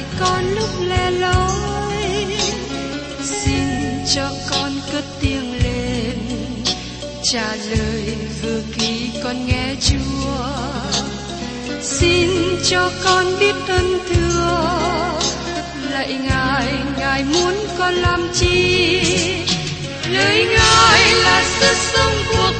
dạy 0.00 0.08
con 0.20 0.54
lúc 0.54 0.68
lẻ 0.88 1.10
loi 1.10 2.26
xin 3.22 3.64
cho 4.14 4.30
con 4.50 4.72
cất 4.92 5.04
tiếng 5.20 5.52
lên, 5.64 6.18
trả 7.22 7.54
lời 7.56 8.16
vừa 8.42 8.60
khi 8.72 9.10
con 9.24 9.46
nghe 9.46 9.74
chúa. 9.80 10.44
Xin 11.82 12.28
cho 12.68 12.90
con 13.04 13.26
biết 13.40 13.54
ơn 13.68 13.98
thưa, 14.08 14.78
lạy 15.90 16.18
ngài 16.22 16.72
ngài 16.98 17.24
muốn 17.24 17.54
con 17.78 17.94
làm 17.94 18.28
chi? 18.34 19.00
Lời 20.08 20.46
ngài 20.50 21.14
là 21.14 21.44
sức 21.60 21.76
sống 21.76 22.14
cuộc 22.28 22.59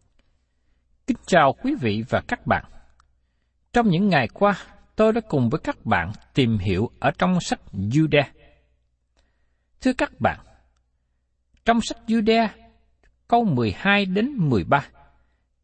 Kính 1.11 1.25
chào 1.25 1.53
quý 1.53 1.75
vị 1.81 2.03
và 2.09 2.21
các 2.27 2.47
bạn. 2.47 2.63
Trong 3.73 3.89
những 3.89 4.09
ngày 4.09 4.27
qua, 4.27 4.57
tôi 4.95 5.13
đã 5.13 5.21
cùng 5.29 5.49
với 5.49 5.59
các 5.63 5.85
bạn 5.85 6.11
tìm 6.33 6.57
hiểu 6.57 6.89
ở 6.99 7.11
trong 7.17 7.39
sách 7.41 7.59
Jude. 7.73 8.23
Thưa 9.81 9.93
các 9.93 10.11
bạn, 10.19 10.39
trong 11.65 11.81
sách 11.81 11.97
Jude, 12.07 12.47
câu 13.27 13.43
12 13.43 14.05
đến 14.05 14.31
13, 14.37 14.85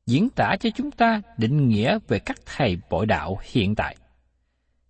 diễn 0.05 0.29
tả 0.29 0.55
cho 0.59 0.69
chúng 0.75 0.91
ta 0.91 1.21
định 1.37 1.67
nghĩa 1.67 1.99
về 2.07 2.19
các 2.19 2.37
thầy 2.45 2.77
bội 2.89 3.05
đạo 3.05 3.37
hiện 3.43 3.75
tại. 3.75 3.95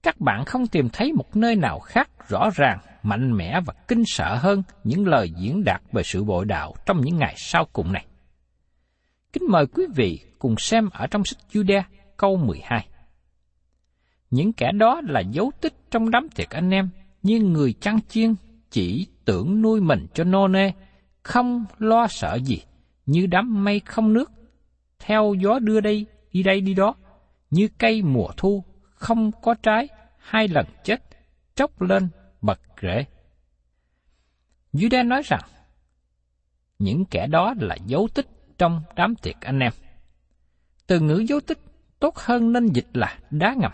Các 0.04 0.20
bạn 0.20 0.46
không 0.46 0.68
tìm 0.68 0.90
thấy 0.90 1.14
một 1.14 1.36
nơi 1.36 1.56
nào 1.56 1.80
khác 1.80 2.10
rõ 2.28 2.50
ràng, 2.56 2.80
mạnh 3.04 3.38
mẽ 3.38 3.60
và 3.66 3.74
kinh 3.88 4.04
sợ 4.06 4.36
hơn 4.36 4.64
những 4.84 5.08
lời 5.08 5.32
diễn 5.38 5.64
đạt 5.64 5.82
về 5.92 6.04
sự 6.04 6.24
bội 6.24 6.46
đạo 6.46 6.76
trong 6.86 7.02
những 7.02 7.18
ngày 7.18 7.34
sau 7.38 7.66
cùng 7.74 7.94
này. 7.94 8.06
Kính 9.34 9.44
mời 9.50 9.66
quý 9.68 9.86
vị 9.96 10.27
cùng 10.40 10.56
xem 10.58 10.90
ở 10.90 11.08
trong 11.08 11.26
sách 11.26 11.40
Jude 11.52 11.82
câu 12.18 12.38
12. 12.38 12.88
Những 14.30 14.54
kẻ 14.54 14.72
đó 14.72 15.02
là 15.08 15.20
dấu 15.20 15.52
tích 15.62 15.74
trong 15.92 16.12
đám 16.12 16.30
tiệc 16.30 16.50
anh 16.50 16.70
em, 16.70 16.90
như 17.24 17.40
người 17.40 17.74
chăn 17.74 18.00
chiên 18.10 18.36
chỉ 18.72 19.08
tưởng 19.26 19.62
nuôi 19.62 19.82
mình 19.82 20.08
cho 20.14 20.24
nô 20.24 20.48
nê, 20.48 20.72
không 21.24 21.66
lo 21.78 22.08
sợ 22.08 22.40
gì, 22.44 22.62
như 23.06 23.28
đám 23.28 23.64
mây 23.64 23.80
không 23.80 24.14
nước, 24.14 24.32
theo 25.00 25.34
gió 25.34 25.60
đưa 25.60 25.80
đây, 25.80 26.06
đi 26.34 26.44
đây 26.44 26.62
đi 26.62 26.74
đó, 26.74 26.96
như 27.50 27.68
cây 27.78 28.02
mùa 28.02 28.30
thu, 28.38 28.64
không 28.82 29.32
có 29.42 29.54
trái, 29.54 29.88
hai 30.18 30.48
lần 30.48 30.66
chết, 30.84 31.04
tróc 31.56 31.82
lên, 31.82 32.08
bật 32.42 32.60
rễ. 32.82 33.06
Jude 34.74 35.08
nói 35.08 35.22
rằng, 35.26 35.42
những 36.80 37.06
kẻ 37.06 37.28
đó 37.28 37.54
là 37.60 37.76
dấu 37.86 38.08
tích 38.14 38.28
trong 38.58 38.82
đám 38.96 39.16
tiệc 39.16 39.42
anh 39.42 39.60
em. 39.60 39.72
Từ 40.88 41.00
ngữ 41.00 41.18
dấu 41.28 41.40
tích 41.40 41.60
tốt 42.00 42.18
hơn 42.18 42.54
nên 42.54 42.68
dịch 42.68 42.88
là 42.94 43.18
đá 43.30 43.54
ngầm. 43.58 43.72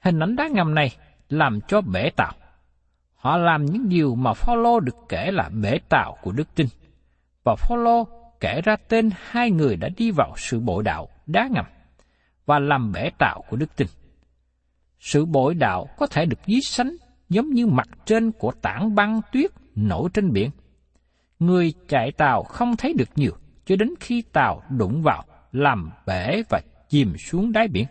Hình 0.00 0.20
ảnh 0.20 0.36
đá 0.36 0.48
ngầm 0.48 0.74
này 0.74 0.96
làm 1.28 1.60
cho 1.68 1.80
bể 1.80 2.10
tàu. 2.16 2.32
Họ 3.14 3.36
làm 3.36 3.64
những 3.64 3.88
điều 3.88 4.14
mà 4.14 4.34
Phaolô 4.34 4.80
được 4.80 4.96
kể 5.08 5.30
là 5.30 5.50
bể 5.62 5.78
tàu 5.88 6.16
của 6.22 6.32
đức 6.32 6.54
tin. 6.54 6.66
Và 7.44 7.54
Phaolô 7.58 8.04
kể 8.40 8.60
ra 8.64 8.76
tên 8.88 9.10
hai 9.20 9.50
người 9.50 9.76
đã 9.76 9.88
đi 9.96 10.10
vào 10.10 10.34
sự 10.36 10.60
bội 10.60 10.82
đạo 10.84 11.08
đá 11.26 11.48
ngầm 11.50 11.64
và 12.46 12.58
làm 12.58 12.92
bể 12.92 13.10
tạo 13.18 13.44
của 13.48 13.56
đức 13.56 13.76
tin. 13.76 13.88
Sự 15.00 15.24
bội 15.24 15.54
đạo 15.54 15.88
có 15.98 16.06
thể 16.06 16.26
được 16.26 16.38
ví 16.46 16.60
sánh 16.60 16.96
giống 17.28 17.50
như 17.50 17.66
mặt 17.66 17.88
trên 18.04 18.32
của 18.32 18.52
tảng 18.62 18.94
băng 18.94 19.20
tuyết 19.32 19.50
nổi 19.74 20.08
trên 20.14 20.32
biển. 20.32 20.50
Người 21.38 21.74
chạy 21.88 22.12
tàu 22.12 22.42
không 22.42 22.76
thấy 22.76 22.94
được 22.98 23.08
nhiều 23.16 23.32
cho 23.66 23.76
đến 23.76 23.88
khi 24.00 24.22
tàu 24.22 24.62
đụng 24.70 25.02
vào, 25.02 25.24
làm 25.52 25.90
bể 26.06 26.42
và 26.48 26.60
chìm 26.88 27.16
xuống 27.18 27.52
đáy 27.52 27.68
biển. 27.68 27.86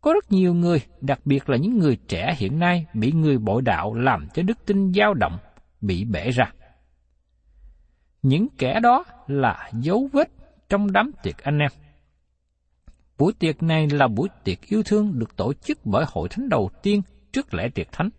Có 0.00 0.12
rất 0.12 0.32
nhiều 0.32 0.54
người, 0.54 0.82
đặc 1.00 1.20
biệt 1.24 1.48
là 1.48 1.56
những 1.56 1.78
người 1.78 1.96
trẻ 2.08 2.34
hiện 2.38 2.58
nay 2.58 2.86
bị 2.94 3.12
người 3.12 3.38
bội 3.38 3.62
đạo 3.62 3.94
làm 3.94 4.28
cho 4.34 4.42
đức 4.42 4.66
tin 4.66 4.92
dao 4.92 5.14
động, 5.14 5.38
bị 5.80 6.04
bể 6.04 6.30
ra. 6.30 6.52
Những 8.22 8.46
kẻ 8.58 8.80
đó 8.80 9.04
là 9.26 9.70
dấu 9.72 10.08
vết 10.12 10.28
trong 10.68 10.92
đám 10.92 11.10
tiệc 11.22 11.38
anh 11.38 11.58
em. 11.58 11.70
Buổi 13.18 13.32
tiệc 13.38 13.62
này 13.62 13.88
là 13.90 14.08
buổi 14.08 14.28
tiệc 14.44 14.60
yêu 14.68 14.82
thương 14.82 15.18
được 15.18 15.36
tổ 15.36 15.52
chức 15.52 15.78
bởi 15.84 16.04
hội 16.08 16.28
thánh 16.28 16.48
đầu 16.48 16.70
tiên 16.82 17.02
trước 17.32 17.54
lễ 17.54 17.68
tiệc 17.74 17.92
thánh. 17.92 18.10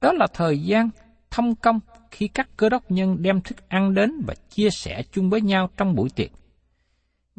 Đó 0.00 0.12
là 0.12 0.26
thời 0.34 0.58
gian 0.58 0.90
thông 1.30 1.54
công 1.54 1.80
khi 2.10 2.28
các 2.28 2.48
cơ 2.56 2.68
đốc 2.68 2.90
nhân 2.90 3.22
đem 3.22 3.40
thức 3.40 3.68
ăn 3.68 3.94
đến 3.94 4.22
và 4.26 4.34
chia 4.50 4.70
sẻ 4.70 5.02
chung 5.12 5.30
với 5.30 5.40
nhau 5.40 5.68
trong 5.76 5.94
buổi 5.94 6.08
tiệc. 6.16 6.30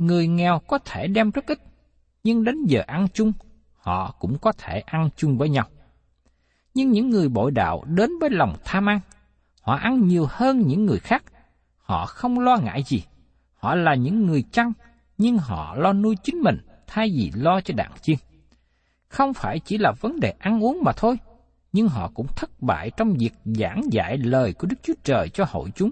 Người 0.04 0.28
nghèo 0.28 0.60
có 0.60 0.78
thể 0.86 1.08
đem 1.08 1.32
rất 1.32 1.46
ít, 1.48 1.60
nhưng 2.24 2.44
đến 2.44 2.66
giờ 2.66 2.84
ăn 2.88 3.08
chung, 3.14 3.34
họ 3.74 4.16
cũng 4.20 4.38
có 4.38 4.52
thể 4.52 4.80
ăn 4.80 5.10
chung 5.16 5.38
với 5.38 5.50
nhau. 5.50 5.66
Nhưng 6.74 6.92
những 6.92 7.10
người 7.10 7.30
bội 7.30 7.52
đạo 7.52 7.84
đến 7.88 8.10
với 8.22 8.30
lòng 8.30 8.56
tham 8.64 8.90
ăn, 8.90 9.00
họ 9.62 9.76
ăn 9.76 10.08
nhiều 10.08 10.28
hơn 10.30 10.68
những 10.68 10.86
người 10.86 11.00
khác, 11.00 11.24
họ 11.78 12.06
không 12.06 12.40
lo 12.40 12.58
ngại 12.58 12.84
gì. 12.84 13.04
Họ 13.54 13.76
là 13.76 13.96
những 13.96 14.26
người 14.26 14.44
chăn, 14.52 14.74
nhưng 15.18 15.38
họ 15.38 15.76
lo 15.76 15.94
nuôi 15.94 16.16
chính 16.24 16.38
mình 16.38 16.58
thay 16.88 17.10
vì 17.10 17.32
lo 17.36 17.62
cho 17.62 17.74
đàn 17.78 17.92
chiên. 18.02 18.18
Không 19.08 19.34
phải 19.34 19.60
chỉ 19.60 19.78
là 19.78 19.92
vấn 19.92 20.20
đề 20.20 20.34
ăn 20.40 20.64
uống 20.64 20.84
mà 20.84 20.92
thôi, 20.92 21.18
nhưng 21.74 21.88
họ 21.88 22.12
cũng 22.14 22.28
thất 22.36 22.62
bại 22.62 22.92
trong 22.98 23.14
việc 23.14 23.34
giảng 23.46 23.82
dạy 23.92 24.18
lời 24.18 24.54
của 24.54 24.68
Đức 24.68 24.78
Chúa 24.84 24.94
Trời 25.04 25.30
cho 25.30 25.46
hội 25.50 25.70
chúng. 25.76 25.92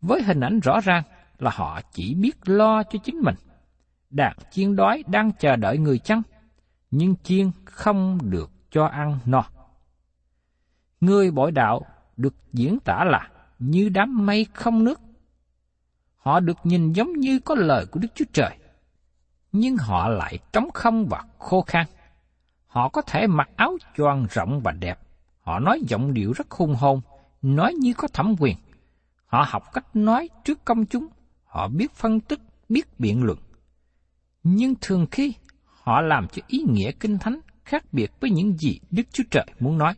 Với 0.00 0.22
hình 0.22 0.40
ảnh 0.40 0.60
rõ 0.60 0.80
ràng 0.80 1.02
là 1.38 1.50
họ 1.54 1.80
chỉ 1.92 2.14
biết 2.14 2.48
lo 2.48 2.82
cho 2.82 2.98
chính 3.04 3.16
mình. 3.16 3.34
Đàn 4.10 4.36
chiên 4.50 4.76
đói 4.76 5.04
đang 5.06 5.32
chờ 5.32 5.56
đợi 5.56 5.78
người 5.78 5.98
chăn, 5.98 6.22
nhưng 6.90 7.14
chiên 7.22 7.50
không 7.64 8.18
được 8.22 8.50
cho 8.70 8.86
ăn 8.86 9.18
no. 9.24 9.44
Người 11.00 11.30
bội 11.30 11.52
đạo 11.52 11.86
được 12.16 12.34
diễn 12.52 12.78
tả 12.84 13.04
là 13.04 13.28
như 13.58 13.88
đám 13.88 14.26
mây 14.26 14.46
không 14.54 14.84
nước. 14.84 15.00
Họ 16.16 16.40
được 16.40 16.56
nhìn 16.64 16.92
giống 16.92 17.12
như 17.12 17.38
có 17.38 17.54
lời 17.54 17.86
của 17.86 18.00
Đức 18.00 18.08
Chúa 18.14 18.24
Trời, 18.32 18.58
nhưng 19.52 19.76
họ 19.76 20.08
lại 20.08 20.38
trống 20.52 20.68
không 20.74 21.06
và 21.06 21.24
khô 21.38 21.62
khan. 21.62 21.86
Họ 22.66 22.88
có 22.88 23.02
thể 23.02 23.26
mặc 23.26 23.50
áo 23.56 23.76
choàng 23.96 24.26
rộng 24.30 24.60
và 24.60 24.72
đẹp. 24.72 24.98
Họ 25.40 25.58
nói 25.58 25.80
giọng 25.88 26.14
điệu 26.14 26.32
rất 26.32 26.50
hung 26.50 26.74
hồn, 26.74 27.00
nói 27.42 27.74
như 27.74 27.94
có 27.94 28.08
thẩm 28.08 28.34
quyền. 28.38 28.56
Họ 29.26 29.46
học 29.48 29.72
cách 29.72 29.96
nói 29.96 30.28
trước 30.44 30.64
công 30.64 30.86
chúng. 30.86 31.06
Họ 31.54 31.68
biết 31.68 31.92
phân 31.92 32.20
tích, 32.20 32.40
biết 32.68 33.00
biện 33.00 33.22
luận. 33.22 33.38
Nhưng 34.42 34.74
thường 34.80 35.06
khi 35.10 35.34
họ 35.64 36.00
làm 36.00 36.26
cho 36.32 36.42
ý 36.46 36.58
nghĩa 36.68 36.92
kinh 36.92 37.18
thánh 37.18 37.40
khác 37.64 37.84
biệt 37.92 38.10
với 38.20 38.30
những 38.30 38.58
gì 38.58 38.80
Đức 38.90 39.02
Chúa 39.12 39.24
Trời 39.30 39.46
muốn 39.60 39.78
nói. 39.78 39.94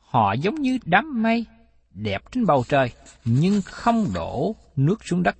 Họ 0.00 0.32
giống 0.32 0.54
như 0.54 0.78
đám 0.84 1.22
mây 1.22 1.46
đẹp 1.90 2.22
trên 2.32 2.46
bầu 2.46 2.64
trời, 2.68 2.92
nhưng 3.24 3.62
không 3.64 4.06
đổ 4.14 4.56
nước 4.76 5.04
xuống 5.04 5.22
đất. 5.22 5.36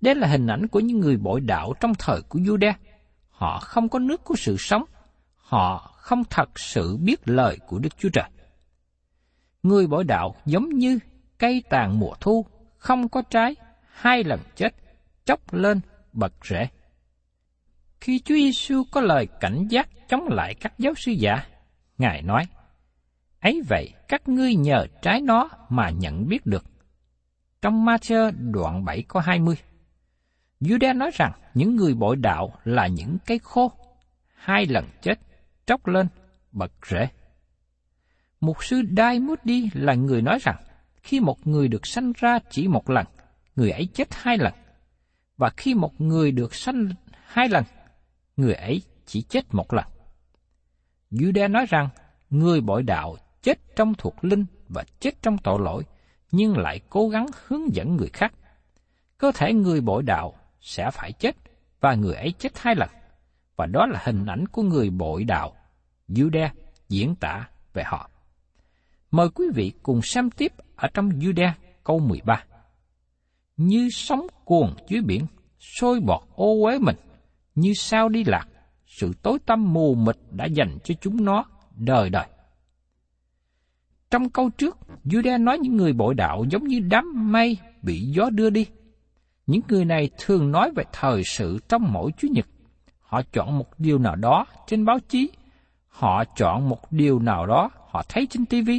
Đây 0.00 0.14
là 0.14 0.28
hình 0.28 0.46
ảnh 0.46 0.66
của 0.66 0.80
những 0.80 1.00
người 1.00 1.16
bội 1.16 1.40
đạo 1.40 1.72
trong 1.80 1.92
thời 1.98 2.22
của 2.22 2.38
Juda. 2.38 2.72
Họ 3.30 3.58
không 3.58 3.88
có 3.88 3.98
nước 3.98 4.24
của 4.24 4.34
sự 4.38 4.56
sống. 4.58 4.84
Họ 5.36 5.94
không 5.96 6.22
thật 6.30 6.58
sự 6.58 6.96
biết 6.96 7.28
lời 7.28 7.58
của 7.66 7.78
Đức 7.78 7.98
Chúa 7.98 8.08
Trời. 8.12 8.30
Người 9.62 9.86
bội 9.86 10.04
đạo 10.04 10.34
giống 10.44 10.68
như 10.68 10.98
cây 11.38 11.62
tàn 11.70 11.98
mùa 11.98 12.14
thu, 12.20 12.46
không 12.78 13.08
có 13.08 13.22
trái, 13.30 13.56
hai 13.96 14.24
lần 14.24 14.40
chết, 14.54 14.74
chốc 15.24 15.54
lên, 15.54 15.80
bật 16.12 16.32
rễ. 16.44 16.68
Khi 18.00 18.18
Chúa 18.18 18.34
Giêsu 18.34 18.82
có 18.92 19.00
lời 19.00 19.28
cảnh 19.40 19.66
giác 19.70 19.88
chống 20.08 20.28
lại 20.28 20.54
các 20.54 20.78
giáo 20.78 20.94
sư 20.96 21.12
giả, 21.12 21.46
Ngài 21.98 22.22
nói, 22.22 22.44
ấy 23.40 23.62
vậy 23.68 23.92
các 24.08 24.28
ngươi 24.28 24.54
nhờ 24.54 24.86
trái 25.02 25.20
nó 25.20 25.48
mà 25.68 25.90
nhận 25.90 26.28
biết 26.28 26.46
được. 26.46 26.64
Trong 27.62 27.84
Ma-thơ 27.84 28.30
đoạn 28.52 28.84
7 28.84 29.02
có 29.08 29.20
20, 29.20 29.56
Giuđa 30.60 30.92
nói 30.92 31.10
rằng 31.14 31.32
những 31.54 31.76
người 31.76 31.94
bội 31.94 32.16
đạo 32.16 32.52
là 32.64 32.86
những 32.86 33.16
cây 33.26 33.38
khô, 33.38 33.72
hai 34.34 34.66
lần 34.66 34.84
chết, 35.02 35.18
tróc 35.66 35.86
lên, 35.86 36.08
bật 36.52 36.72
rễ. 36.86 37.08
Mục 38.40 38.64
sư 38.64 38.82
Dai 38.96 39.20
đi 39.44 39.70
là 39.74 39.94
người 39.94 40.22
nói 40.22 40.38
rằng, 40.42 40.56
khi 41.02 41.20
một 41.20 41.46
người 41.46 41.68
được 41.68 41.86
sanh 41.86 42.12
ra 42.16 42.38
chỉ 42.50 42.68
một 42.68 42.90
lần, 42.90 43.06
người 43.56 43.70
ấy 43.70 43.88
chết 43.94 44.08
hai 44.10 44.38
lần. 44.38 44.52
Và 45.36 45.50
khi 45.56 45.74
một 45.74 46.00
người 46.00 46.32
được 46.32 46.54
sanh 46.54 46.88
hai 47.26 47.48
lần, 47.48 47.64
người 48.36 48.54
ấy 48.54 48.82
chỉ 49.06 49.22
chết 49.22 49.54
một 49.54 49.72
lần. 49.72 49.84
Judah 51.10 51.50
nói 51.50 51.66
rằng, 51.68 51.88
người 52.30 52.60
bội 52.60 52.82
đạo 52.82 53.16
chết 53.42 53.76
trong 53.76 53.94
thuộc 53.94 54.24
linh 54.24 54.46
và 54.68 54.84
chết 55.00 55.22
trong 55.22 55.38
tội 55.38 55.60
lỗi, 55.60 55.84
nhưng 56.32 56.58
lại 56.58 56.80
cố 56.90 57.08
gắng 57.08 57.26
hướng 57.46 57.74
dẫn 57.74 57.96
người 57.96 58.08
khác. 58.12 58.32
Cơ 59.18 59.32
thể 59.34 59.52
người 59.52 59.80
bội 59.80 60.02
đạo 60.02 60.34
sẽ 60.60 60.90
phải 60.90 61.12
chết, 61.12 61.36
và 61.80 61.94
người 61.94 62.14
ấy 62.14 62.34
chết 62.38 62.58
hai 62.58 62.74
lần. 62.74 62.88
Và 63.56 63.66
đó 63.66 63.86
là 63.86 64.00
hình 64.04 64.26
ảnh 64.26 64.46
của 64.48 64.62
người 64.62 64.90
bội 64.90 65.24
đạo, 65.24 65.56
Judah 66.08 66.48
diễn 66.88 67.14
tả 67.14 67.48
về 67.72 67.82
họ. 67.86 68.10
Mời 69.10 69.28
quý 69.34 69.46
vị 69.54 69.72
cùng 69.82 70.02
xem 70.02 70.30
tiếp 70.30 70.52
ở 70.76 70.88
trong 70.94 71.10
Judah 71.10 71.52
câu 71.84 71.98
13. 71.98 72.44
Như 73.56 73.88
sóng 73.92 74.26
cuồng 74.44 74.74
dưới 74.88 75.00
biển, 75.00 75.26
sôi 75.58 76.00
bọt 76.00 76.20
ô 76.34 76.64
uế 76.64 76.78
mình, 76.78 76.96
như 77.54 77.72
sao 77.74 78.08
đi 78.08 78.24
lạc, 78.24 78.48
sự 78.86 79.12
tối 79.22 79.38
tăm 79.46 79.72
mù 79.72 79.94
mịt 79.94 80.16
đã 80.30 80.44
dành 80.44 80.78
cho 80.84 80.94
chúng 81.00 81.24
nó 81.24 81.44
đời 81.76 82.10
đời. 82.10 82.26
Trong 84.10 84.30
câu 84.30 84.50
trước, 84.50 84.76
Judah 85.04 85.44
nói 85.44 85.58
những 85.58 85.76
người 85.76 85.92
bội 85.92 86.14
đạo 86.14 86.44
giống 86.50 86.64
như 86.64 86.80
đám 86.80 87.32
mây 87.32 87.56
bị 87.82 88.00
gió 88.00 88.30
đưa 88.30 88.50
đi. 88.50 88.66
Những 89.46 89.60
người 89.68 89.84
này 89.84 90.10
thường 90.18 90.52
nói 90.52 90.70
về 90.76 90.84
thời 90.92 91.22
sự 91.24 91.58
trong 91.68 91.92
mỗi 91.92 92.10
Chủ 92.18 92.28
nhật. 92.28 92.46
Họ 93.00 93.22
chọn 93.32 93.58
một 93.58 93.80
điều 93.80 93.98
nào 93.98 94.16
đó 94.16 94.46
trên 94.66 94.84
báo 94.84 94.98
chí, 95.08 95.30
họ 95.88 96.24
chọn 96.24 96.68
một 96.68 96.92
điều 96.92 97.18
nào 97.18 97.46
đó 97.46 97.70
họ 97.88 98.02
thấy 98.08 98.26
trên 98.30 98.46
TV 98.46 98.70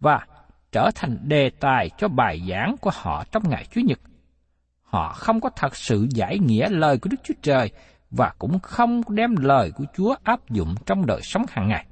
và 0.00 0.26
trở 0.72 0.90
thành 0.94 1.18
đề 1.28 1.50
tài 1.50 1.90
cho 1.98 2.08
bài 2.08 2.42
giảng 2.48 2.76
của 2.80 2.90
họ 2.94 3.24
trong 3.32 3.50
ngày 3.50 3.66
Chủ 3.70 3.80
nhật. 3.80 4.00
Họ 4.82 5.12
không 5.12 5.40
có 5.40 5.50
thật 5.56 5.76
sự 5.76 6.06
giải 6.10 6.38
nghĩa 6.38 6.68
lời 6.68 6.98
của 6.98 7.08
Đức 7.10 7.16
Chúa 7.24 7.34
Trời 7.42 7.70
và 8.10 8.32
cũng 8.38 8.58
không 8.60 9.02
đem 9.08 9.36
lời 9.36 9.72
của 9.76 9.84
Chúa 9.96 10.14
áp 10.22 10.50
dụng 10.50 10.74
trong 10.86 11.06
đời 11.06 11.20
sống 11.22 11.42
hàng 11.48 11.68
ngày. 11.68 11.86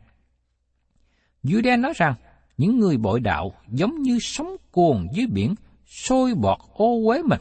Jude 1.45 1.81
nói 1.81 1.93
rằng, 1.97 2.15
những 2.57 2.79
người 2.79 2.97
bội 2.97 3.21
đạo 3.21 3.53
giống 3.69 4.03
như 4.03 4.19
sóng 4.21 4.57
cuồn 4.73 5.09
dưới 5.13 5.27
biển, 5.27 5.55
sôi 5.87 6.35
bọt 6.35 6.59
ô 6.73 7.01
uế 7.07 7.23
mình. 7.23 7.41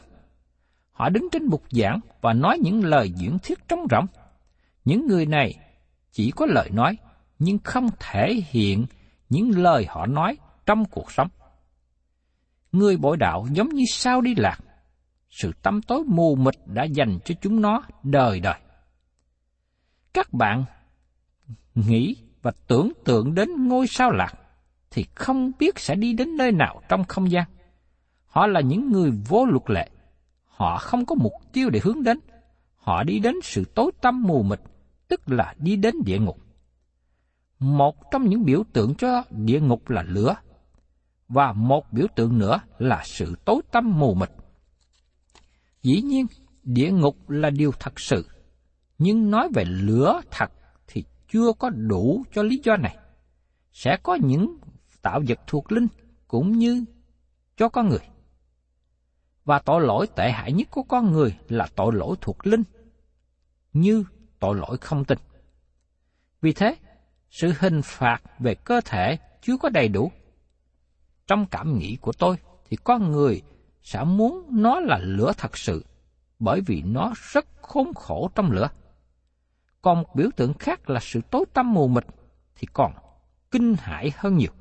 Họ 0.92 1.08
đứng 1.08 1.28
trên 1.32 1.48
bục 1.48 1.62
giảng 1.70 2.00
và 2.20 2.32
nói 2.32 2.58
những 2.62 2.84
lời 2.84 3.10
diễn 3.16 3.38
thuyết 3.38 3.68
trống 3.68 3.86
rỗng. 3.90 4.06
Những 4.84 5.06
người 5.06 5.26
này 5.26 5.54
chỉ 6.12 6.30
có 6.30 6.46
lời 6.46 6.70
nói, 6.72 6.96
nhưng 7.38 7.58
không 7.64 7.88
thể 7.98 8.42
hiện 8.50 8.86
những 9.28 9.50
lời 9.50 9.86
họ 9.88 10.06
nói 10.06 10.36
trong 10.66 10.84
cuộc 10.84 11.12
sống. 11.12 11.28
Người 12.72 12.96
bội 12.96 13.16
đạo 13.16 13.46
giống 13.52 13.68
như 13.68 13.84
sao 13.88 14.20
đi 14.20 14.34
lạc, 14.34 14.58
sự 15.30 15.52
tâm 15.62 15.82
tối 15.82 16.04
mù 16.06 16.36
mịt 16.36 16.54
đã 16.66 16.84
dành 16.84 17.18
cho 17.24 17.34
chúng 17.40 17.60
nó 17.60 17.82
đời 18.02 18.40
đời. 18.40 18.60
Các 20.12 20.32
bạn 20.32 20.64
nghĩ 21.74 22.16
và 22.42 22.52
tưởng 22.66 22.92
tượng 23.04 23.34
đến 23.34 23.68
ngôi 23.68 23.86
sao 23.86 24.10
lạc, 24.10 24.34
thì 24.90 25.04
không 25.14 25.52
biết 25.58 25.78
sẽ 25.78 25.94
đi 25.94 26.12
đến 26.12 26.36
nơi 26.36 26.52
nào 26.52 26.82
trong 26.88 27.04
không 27.04 27.30
gian. 27.30 27.44
Họ 28.26 28.46
là 28.46 28.60
những 28.60 28.92
người 28.92 29.10
vô 29.28 29.46
luật 29.46 29.70
lệ. 29.70 29.90
Họ 30.44 30.78
không 30.78 31.06
có 31.06 31.14
mục 31.14 31.32
tiêu 31.52 31.70
để 31.70 31.80
hướng 31.82 32.02
đến. 32.02 32.18
Họ 32.76 33.02
đi 33.02 33.18
đến 33.18 33.34
sự 33.42 33.64
tối 33.74 33.90
tăm 34.00 34.22
mù 34.22 34.42
mịt, 34.42 34.60
tức 35.08 35.20
là 35.26 35.54
đi 35.58 35.76
đến 35.76 35.94
địa 36.04 36.18
ngục. 36.18 36.38
Một 37.58 38.10
trong 38.10 38.28
những 38.28 38.44
biểu 38.44 38.62
tượng 38.72 38.94
cho 38.94 39.22
địa 39.30 39.60
ngục 39.60 39.90
là 39.90 40.02
lửa, 40.02 40.34
và 41.28 41.52
một 41.52 41.92
biểu 41.92 42.06
tượng 42.16 42.38
nữa 42.38 42.60
là 42.78 43.02
sự 43.04 43.34
tối 43.44 43.62
tăm 43.72 43.98
mù 43.98 44.14
mịt. 44.14 44.30
Dĩ 45.82 46.02
nhiên, 46.02 46.26
địa 46.62 46.90
ngục 46.90 47.30
là 47.30 47.50
điều 47.50 47.72
thật 47.80 48.00
sự, 48.00 48.26
nhưng 48.98 49.30
nói 49.30 49.48
về 49.54 49.64
lửa 49.64 50.20
thật 50.30 50.50
thì 50.86 51.04
chưa 51.28 51.52
có 51.58 51.70
đủ 51.70 52.24
cho 52.32 52.42
lý 52.42 52.60
do 52.64 52.76
này. 52.76 52.96
Sẽ 53.72 53.96
có 54.02 54.18
những 54.22 54.58
tạo 55.02 55.20
vật 55.28 55.38
thuộc 55.46 55.72
linh 55.72 55.86
cũng 56.28 56.58
như 56.58 56.84
cho 57.56 57.68
con 57.68 57.88
người. 57.88 58.08
Và 59.44 59.58
tội 59.58 59.80
lỗi 59.80 60.06
tệ 60.16 60.30
hại 60.30 60.52
nhất 60.52 60.68
của 60.70 60.82
con 60.82 61.12
người 61.12 61.38
là 61.48 61.68
tội 61.76 61.94
lỗi 61.94 62.16
thuộc 62.20 62.46
linh, 62.46 62.62
như 63.72 64.04
tội 64.38 64.56
lỗi 64.56 64.76
không 64.80 65.04
tin. 65.04 65.18
Vì 66.40 66.52
thế, 66.52 66.76
sự 67.30 67.52
hình 67.58 67.80
phạt 67.84 68.18
về 68.38 68.54
cơ 68.54 68.80
thể 68.84 69.18
chưa 69.42 69.56
có 69.56 69.68
đầy 69.68 69.88
đủ. 69.88 70.12
Trong 71.26 71.46
cảm 71.46 71.78
nghĩ 71.78 71.96
của 72.00 72.12
tôi 72.12 72.36
thì 72.68 72.76
con 72.84 73.12
người 73.12 73.42
sẽ 73.82 74.04
muốn 74.04 74.46
nó 74.50 74.80
là 74.80 74.98
lửa 74.98 75.32
thật 75.36 75.56
sự, 75.56 75.84
bởi 76.38 76.60
vì 76.60 76.82
nó 76.82 77.12
rất 77.32 77.46
khốn 77.62 77.94
khổ 77.94 78.30
trong 78.34 78.50
lửa. 78.50 78.68
Còn 79.82 79.98
một 79.98 80.14
biểu 80.14 80.28
tượng 80.36 80.54
khác 80.54 80.90
là 80.90 81.00
sự 81.00 81.20
tối 81.30 81.44
tăm 81.52 81.74
mù 81.74 81.88
mịt 81.88 82.04
thì 82.56 82.66
còn 82.72 82.92
kinh 83.50 83.74
hãi 83.78 84.12
hơn 84.16 84.36
nhiều. 84.36 84.52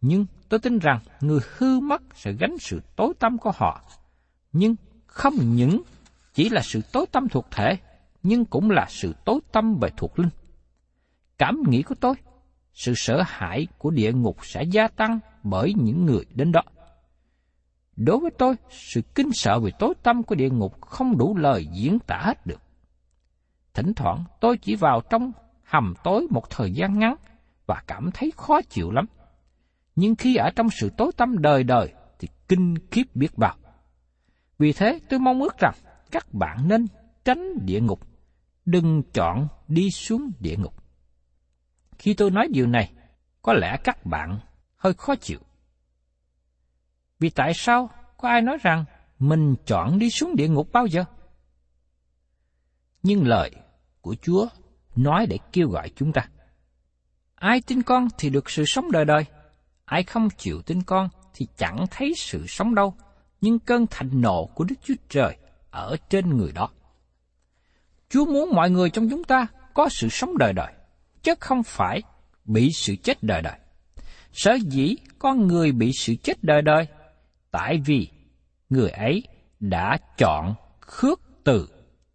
Nhưng 0.00 0.26
tôi 0.48 0.60
tin 0.60 0.78
rằng 0.78 1.00
người 1.20 1.40
hư 1.56 1.80
mất 1.80 2.02
sẽ 2.14 2.32
gánh 2.32 2.58
sự 2.58 2.80
tối 2.96 3.12
tâm 3.18 3.38
của 3.38 3.52
họ. 3.56 3.82
Nhưng 4.52 4.76
không 5.06 5.34
những 5.38 5.82
chỉ 6.34 6.48
là 6.48 6.62
sự 6.64 6.80
tối 6.92 7.06
tâm 7.12 7.28
thuộc 7.28 7.46
thể, 7.50 7.78
nhưng 8.22 8.44
cũng 8.44 8.70
là 8.70 8.86
sự 8.88 9.14
tối 9.24 9.40
tâm 9.52 9.78
về 9.80 9.90
thuộc 9.96 10.18
linh. 10.18 10.30
Cảm 11.38 11.62
nghĩ 11.68 11.82
của 11.82 11.94
tôi, 12.00 12.14
sự 12.76 12.92
sợ 12.96 13.22
hãi 13.26 13.66
của 13.78 13.90
địa 13.90 14.12
ngục 14.12 14.46
sẽ 14.46 14.62
gia 14.62 14.88
tăng 14.88 15.18
bởi 15.42 15.74
những 15.76 16.06
người 16.06 16.24
đến 16.34 16.52
đó. 16.52 16.62
Đối 17.96 18.18
với 18.18 18.30
tôi, 18.38 18.54
sự 18.70 19.02
kinh 19.14 19.32
sợ 19.32 19.60
về 19.60 19.70
tối 19.78 19.94
tâm 20.02 20.22
của 20.22 20.34
địa 20.34 20.50
ngục 20.50 20.80
không 20.80 21.18
đủ 21.18 21.36
lời 21.36 21.66
diễn 21.72 21.98
tả 21.98 22.18
hết 22.24 22.46
được. 22.46 22.60
Thỉnh 23.74 23.92
thoảng 23.96 24.24
tôi 24.40 24.58
chỉ 24.58 24.74
vào 24.76 25.00
trong 25.10 25.32
hầm 25.64 25.94
tối 26.04 26.26
một 26.30 26.50
thời 26.50 26.72
gian 26.72 26.98
ngắn 26.98 27.16
và 27.66 27.82
cảm 27.86 28.10
thấy 28.14 28.32
khó 28.36 28.60
chịu 28.62 28.90
lắm 28.90 29.06
nhưng 29.96 30.14
khi 30.14 30.36
ở 30.36 30.50
trong 30.56 30.70
sự 30.70 30.90
tối 30.96 31.12
tâm 31.16 31.38
đời 31.38 31.64
đời 31.64 31.92
thì 32.18 32.28
kinh 32.48 32.74
khiếp 32.90 33.04
biết 33.14 33.38
bao. 33.38 33.56
Vì 34.58 34.72
thế 34.72 34.98
tôi 35.08 35.20
mong 35.20 35.42
ước 35.42 35.58
rằng 35.58 35.74
các 36.10 36.34
bạn 36.34 36.68
nên 36.68 36.86
tránh 37.24 37.66
địa 37.66 37.80
ngục, 37.80 38.00
đừng 38.64 39.02
chọn 39.12 39.48
đi 39.68 39.90
xuống 39.90 40.30
địa 40.40 40.56
ngục. 40.56 40.85
Khi 41.98 42.14
tôi 42.14 42.30
nói 42.30 42.48
điều 42.50 42.66
này, 42.66 42.92
có 43.42 43.52
lẽ 43.52 43.76
các 43.84 44.06
bạn 44.06 44.38
hơi 44.76 44.94
khó 44.94 45.14
chịu. 45.14 45.38
Vì 47.18 47.30
tại 47.30 47.54
sao 47.54 47.90
có 48.16 48.28
ai 48.28 48.42
nói 48.42 48.56
rằng 48.62 48.84
mình 49.18 49.54
chọn 49.66 49.98
đi 49.98 50.10
xuống 50.10 50.36
địa 50.36 50.48
ngục 50.48 50.72
bao 50.72 50.86
giờ? 50.86 51.04
Nhưng 53.02 53.26
lời 53.26 53.50
của 54.00 54.16
Chúa 54.22 54.48
nói 54.96 55.26
để 55.26 55.38
kêu 55.52 55.68
gọi 55.68 55.90
chúng 55.96 56.12
ta. 56.12 56.28
Ai 57.34 57.60
tin 57.60 57.82
con 57.82 58.08
thì 58.18 58.30
được 58.30 58.50
sự 58.50 58.64
sống 58.66 58.92
đời 58.92 59.04
đời, 59.04 59.24
ai 59.84 60.02
không 60.02 60.28
chịu 60.30 60.62
tin 60.62 60.82
con 60.82 61.08
thì 61.34 61.46
chẳng 61.56 61.84
thấy 61.90 62.12
sự 62.16 62.44
sống 62.48 62.74
đâu, 62.74 62.94
nhưng 63.40 63.58
cơn 63.58 63.86
thạnh 63.86 64.20
nộ 64.20 64.46
của 64.46 64.64
Đức 64.64 64.74
Chúa 64.82 64.94
Trời 65.08 65.36
ở 65.70 65.96
trên 66.08 66.36
người 66.36 66.52
đó. 66.52 66.68
Chúa 68.08 68.26
muốn 68.26 68.50
mọi 68.54 68.70
người 68.70 68.90
trong 68.90 69.10
chúng 69.10 69.24
ta 69.24 69.46
có 69.74 69.88
sự 69.88 70.08
sống 70.08 70.38
đời 70.38 70.52
đời, 70.52 70.72
chứ 71.26 71.34
không 71.40 71.62
phải 71.62 72.02
bị 72.44 72.70
sự 72.72 72.96
chết 72.96 73.22
đời 73.22 73.42
đời. 73.42 73.58
Sở 74.32 74.54
dĩ 74.54 74.96
con 75.18 75.46
người 75.46 75.72
bị 75.72 75.90
sự 75.98 76.14
chết 76.22 76.44
đời 76.44 76.62
đời, 76.62 76.86
tại 77.50 77.80
vì 77.86 78.08
người 78.68 78.90
ấy 78.90 79.22
đã 79.60 79.98
chọn 80.18 80.54
khước 80.80 81.20
từ 81.44 81.68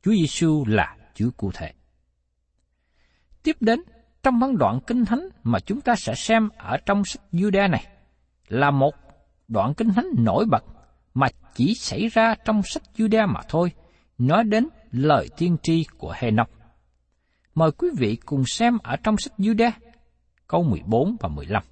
Chúa 0.04 0.12
Giêsu 0.12 0.66
là 0.68 0.96
Chúa 1.16 1.30
cụ 1.38 1.52
thể. 1.54 1.74
Tiếp 3.44 3.58
đến, 3.60 3.80
trong 4.24 4.40
văn 4.40 4.58
đoạn 4.58 4.80
kinh 4.88 5.06
thánh 5.06 5.30
mà 5.44 5.60
chúng 5.60 5.82
ta 5.82 5.96
sẽ 5.96 6.16
xem 6.16 6.50
ở 6.58 6.78
trong 6.86 7.06
sách 7.06 7.22
Giuđa 7.32 7.68
này, 7.68 7.88
là 8.48 8.72
một 8.72 8.96
đoạn 9.48 9.74
kinh 9.74 9.94
thánh 9.94 10.08
nổi 10.18 10.46
bật 10.46 10.64
mà 11.14 11.28
chỉ 11.56 11.74
xảy 11.74 12.08
ra 12.08 12.36
trong 12.46 12.64
sách 12.64 12.84
Giuđa 12.98 13.26
mà 13.26 13.40
thôi, 13.50 13.72
nói 14.18 14.44
đến 14.44 14.68
lời 14.92 15.30
tiên 15.38 15.58
tri 15.64 15.86
của 15.98 16.14
Henoch. 16.18 16.61
Mời 17.56 17.72
quý 17.72 17.90
vị 17.98 18.16
cùng 18.26 18.44
xem 18.46 18.78
ở 18.84 18.96
trong 18.96 19.18
sách 19.18 19.34
Juda, 19.38 19.72
câu 20.48 20.64
14 20.64 21.16
và 21.20 21.30
15. 21.30 21.64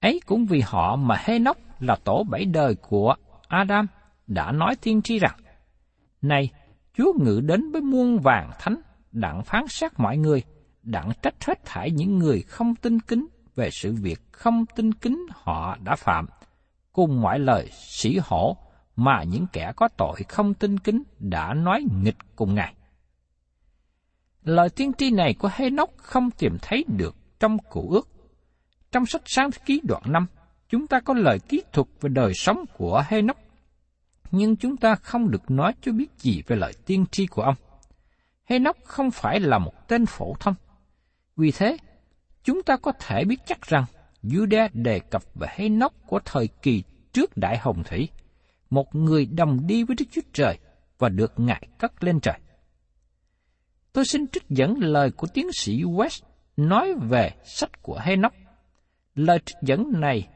Ấy 0.00 0.20
cũng 0.26 0.46
vì 0.46 0.60
họ 0.60 0.96
mà 0.96 1.16
Henoch 1.24 1.58
là 1.78 1.96
tổ 2.04 2.24
bảy 2.30 2.44
đời 2.44 2.74
của 2.74 3.14
Adam 3.48 3.86
đã 4.26 4.52
nói 4.52 4.76
tiên 4.80 5.02
tri 5.02 5.18
rằng, 5.18 5.36
Này, 6.22 6.50
Chúa 6.94 7.12
ngự 7.20 7.40
đến 7.40 7.72
với 7.72 7.80
muôn 7.80 8.18
vàng 8.18 8.50
thánh, 8.58 8.80
đặng 9.12 9.42
phán 9.44 9.68
xét 9.68 9.92
mọi 9.96 10.16
người, 10.16 10.42
đặng 10.82 11.10
trách 11.22 11.44
hết 11.44 11.64
thảy 11.64 11.90
những 11.90 12.18
người 12.18 12.42
không 12.42 12.74
tin 12.74 13.00
kính 13.00 13.26
về 13.56 13.68
sự 13.72 13.92
việc 13.92 14.20
không 14.32 14.64
tin 14.76 14.94
kính 14.94 15.26
họ 15.30 15.76
đã 15.84 15.96
phạm, 15.96 16.26
cùng 16.92 17.20
mọi 17.20 17.38
lời 17.38 17.68
sĩ 17.72 18.18
hổ 18.22 18.56
mà 18.96 19.22
những 19.22 19.46
kẻ 19.52 19.72
có 19.76 19.88
tội 19.96 20.22
không 20.28 20.54
tin 20.54 20.78
kính 20.78 21.02
đã 21.18 21.54
nói 21.54 21.84
nghịch 22.02 22.36
cùng 22.36 22.54
Ngài. 22.54 22.74
Lời 24.44 24.68
tiên 24.70 24.92
tri 24.98 25.10
này 25.10 25.34
của 25.38 25.50
Hê-nóc 25.54 25.90
không 25.96 26.30
tìm 26.30 26.56
thấy 26.62 26.84
được 26.88 27.16
trong 27.40 27.58
cụ 27.58 27.88
ước. 27.90 28.08
Trong 28.92 29.06
sách 29.06 29.22
sáng 29.24 29.50
ký 29.66 29.80
đoạn 29.84 30.02
5, 30.06 30.26
chúng 30.68 30.86
ta 30.86 31.00
có 31.00 31.14
lời 31.14 31.38
kỹ 31.48 31.62
thuật 31.72 31.86
về 32.00 32.08
đời 32.08 32.32
sống 32.34 32.64
của 32.76 33.02
Hê-nóc, 33.08 33.36
nhưng 34.30 34.56
chúng 34.56 34.76
ta 34.76 34.94
không 34.94 35.30
được 35.30 35.50
nói 35.50 35.74
cho 35.80 35.92
biết 35.92 36.06
gì 36.18 36.42
về 36.46 36.56
lời 36.56 36.72
tiên 36.86 37.04
tri 37.10 37.26
của 37.26 37.42
ông. 37.42 37.54
Hê-nóc 38.44 38.76
không 38.84 39.10
phải 39.10 39.40
là 39.40 39.58
một 39.58 39.88
tên 39.88 40.06
phổ 40.06 40.34
thông. 40.40 40.54
Vì 41.36 41.50
thế, 41.50 41.76
chúng 42.44 42.62
ta 42.62 42.76
có 42.76 42.92
thể 43.00 43.24
biết 43.24 43.40
chắc 43.46 43.62
rằng 43.62 43.84
Judah 44.22 44.68
đề 44.72 45.00
cập 45.00 45.22
về 45.34 45.48
Hê-nóc 45.50 45.92
của 46.06 46.20
thời 46.24 46.48
kỳ 46.62 46.82
trước 47.12 47.36
Đại 47.36 47.58
Hồng 47.58 47.82
Thủy, 47.84 48.08
một 48.70 48.94
người 48.94 49.26
đồng 49.26 49.66
đi 49.66 49.84
với 49.84 49.96
Đức 49.98 50.04
Chúa 50.10 50.20
Trời 50.32 50.58
và 50.98 51.08
được 51.08 51.32
Ngài 51.36 51.68
cất 51.78 52.04
lên 52.04 52.20
trời. 52.20 52.38
Tôi 53.92 54.04
xin 54.04 54.26
trích 54.28 54.48
dẫn 54.48 54.74
lời 54.78 55.10
của 55.10 55.26
tiến 55.34 55.52
sĩ 55.52 55.82
West 55.82 56.22
nói 56.56 56.94
về 57.08 57.30
sách 57.44 57.82
của 57.82 57.98
Henoch. 58.02 58.34
Lời 59.14 59.38
trích 59.46 59.56
dẫn 59.62 60.00
này 60.00 60.28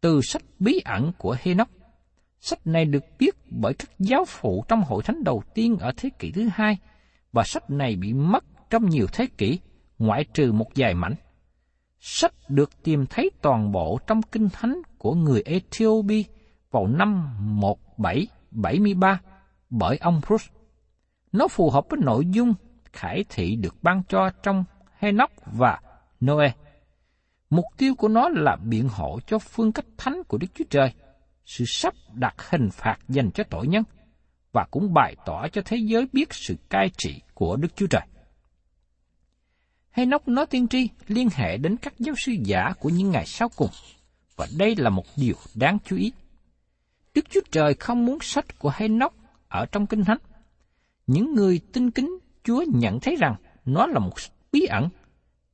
từ 0.00 0.20
sách 0.20 0.42
bí 0.58 0.80
ẩn 0.84 1.12
của 1.18 1.36
Henoch. 1.40 1.68
Sách 2.40 2.66
này 2.66 2.84
được 2.84 3.04
viết 3.18 3.34
bởi 3.50 3.74
các 3.74 3.90
giáo 3.98 4.24
phụ 4.24 4.64
trong 4.68 4.82
hội 4.82 5.02
thánh 5.02 5.24
đầu 5.24 5.42
tiên 5.54 5.76
ở 5.78 5.92
thế 5.96 6.10
kỷ 6.18 6.32
thứ 6.32 6.48
hai, 6.52 6.78
và 7.32 7.44
sách 7.44 7.70
này 7.70 7.96
bị 7.96 8.12
mất 8.12 8.44
trong 8.70 8.88
nhiều 8.88 9.06
thế 9.12 9.26
kỷ, 9.38 9.58
ngoại 9.98 10.24
trừ 10.34 10.52
một 10.52 10.66
vài 10.76 10.94
mảnh. 10.94 11.14
Sách 12.00 12.34
được 12.48 12.82
tìm 12.82 13.06
thấy 13.06 13.30
toàn 13.42 13.72
bộ 13.72 13.98
trong 14.06 14.22
kinh 14.22 14.48
thánh 14.48 14.82
của 14.98 15.14
người 15.14 15.42
Ethiopia 15.44 16.22
vào 16.70 16.86
năm 16.86 17.36
1773 17.60 19.20
bởi 19.70 19.96
ông 19.96 20.20
Bruce. 20.26 20.46
Nó 21.32 21.48
phù 21.48 21.70
hợp 21.70 21.84
với 21.90 22.00
nội 22.02 22.26
dung 22.26 22.54
khải 22.92 23.24
thị 23.28 23.56
được 23.56 23.82
ban 23.82 24.02
cho 24.08 24.30
trong 24.42 24.64
Henoch 24.98 25.32
và 25.46 25.80
Noe. 26.24 26.52
Mục 27.50 27.64
tiêu 27.76 27.94
của 27.94 28.08
nó 28.08 28.28
là 28.28 28.56
biện 28.56 28.88
hộ 28.88 29.20
cho 29.26 29.38
phương 29.38 29.72
cách 29.72 29.86
thánh 29.96 30.22
của 30.28 30.38
Đức 30.38 30.46
Chúa 30.54 30.64
Trời, 30.70 30.92
sự 31.44 31.64
sắp 31.66 31.94
đặt 32.12 32.34
hình 32.50 32.70
phạt 32.70 32.96
dành 33.08 33.30
cho 33.30 33.44
tội 33.50 33.66
nhân, 33.66 33.84
và 34.52 34.66
cũng 34.70 34.94
bày 34.94 35.16
tỏ 35.26 35.48
cho 35.48 35.62
thế 35.64 35.76
giới 35.76 36.06
biết 36.12 36.34
sự 36.34 36.56
cai 36.70 36.90
trị 36.98 37.20
của 37.34 37.56
Đức 37.56 37.76
Chúa 37.76 37.86
Trời. 37.86 38.02
Henoch 39.90 40.28
nói 40.28 40.46
tiên 40.46 40.68
tri 40.68 40.88
liên 41.06 41.28
hệ 41.32 41.56
đến 41.56 41.76
các 41.76 41.94
giáo 41.98 42.14
sư 42.18 42.32
giả 42.44 42.72
của 42.80 42.88
những 42.88 43.10
ngày 43.10 43.26
sau 43.26 43.48
cùng, 43.56 43.70
và 44.36 44.46
đây 44.58 44.76
là 44.76 44.90
một 44.90 45.04
điều 45.16 45.34
đáng 45.54 45.78
chú 45.84 45.96
ý. 45.96 46.12
Đức 47.14 47.24
Chúa 47.30 47.40
Trời 47.50 47.74
không 47.74 48.06
muốn 48.06 48.18
sách 48.20 48.58
của 48.58 48.72
Henoch 48.74 49.14
ở 49.48 49.66
trong 49.66 49.86
Kinh 49.86 50.04
Thánh. 50.04 50.18
Những 51.06 51.34
người 51.34 51.60
tin 51.72 51.90
kính 51.90 52.18
Chúa 52.44 52.64
nhận 52.74 53.00
thấy 53.00 53.16
rằng 53.16 53.34
nó 53.64 53.86
là 53.86 53.98
một 53.98 54.14
bí 54.52 54.64
ẩn. 54.64 54.88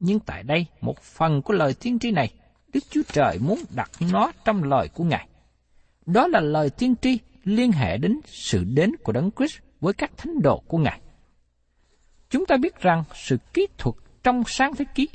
Nhưng 0.00 0.20
tại 0.20 0.42
đây, 0.42 0.66
một 0.80 0.98
phần 0.98 1.42
của 1.42 1.54
lời 1.54 1.74
tiên 1.80 1.98
tri 1.98 2.10
này, 2.10 2.32
Đức 2.72 2.80
Chúa 2.90 3.02
Trời 3.08 3.38
muốn 3.40 3.58
đặt 3.74 3.90
nó 4.12 4.32
trong 4.44 4.62
lời 4.62 4.88
của 4.94 5.04
Ngài. 5.04 5.28
Đó 6.06 6.26
là 6.26 6.40
lời 6.40 6.70
tiên 6.70 6.94
tri 7.02 7.18
liên 7.44 7.72
hệ 7.72 7.98
đến 7.98 8.20
sự 8.26 8.64
đến 8.64 8.90
của 9.02 9.12
Đấng 9.12 9.30
Christ 9.30 9.58
với 9.80 9.92
các 9.92 10.10
thánh 10.16 10.42
đồ 10.42 10.62
của 10.68 10.78
Ngài. 10.78 11.00
Chúng 12.30 12.46
ta 12.46 12.56
biết 12.56 12.80
rằng 12.80 13.04
sự 13.14 13.36
kỹ 13.52 13.66
thuật 13.78 13.94
trong 14.22 14.42
sáng 14.46 14.74
thế 14.74 14.84
ký, 14.94 15.08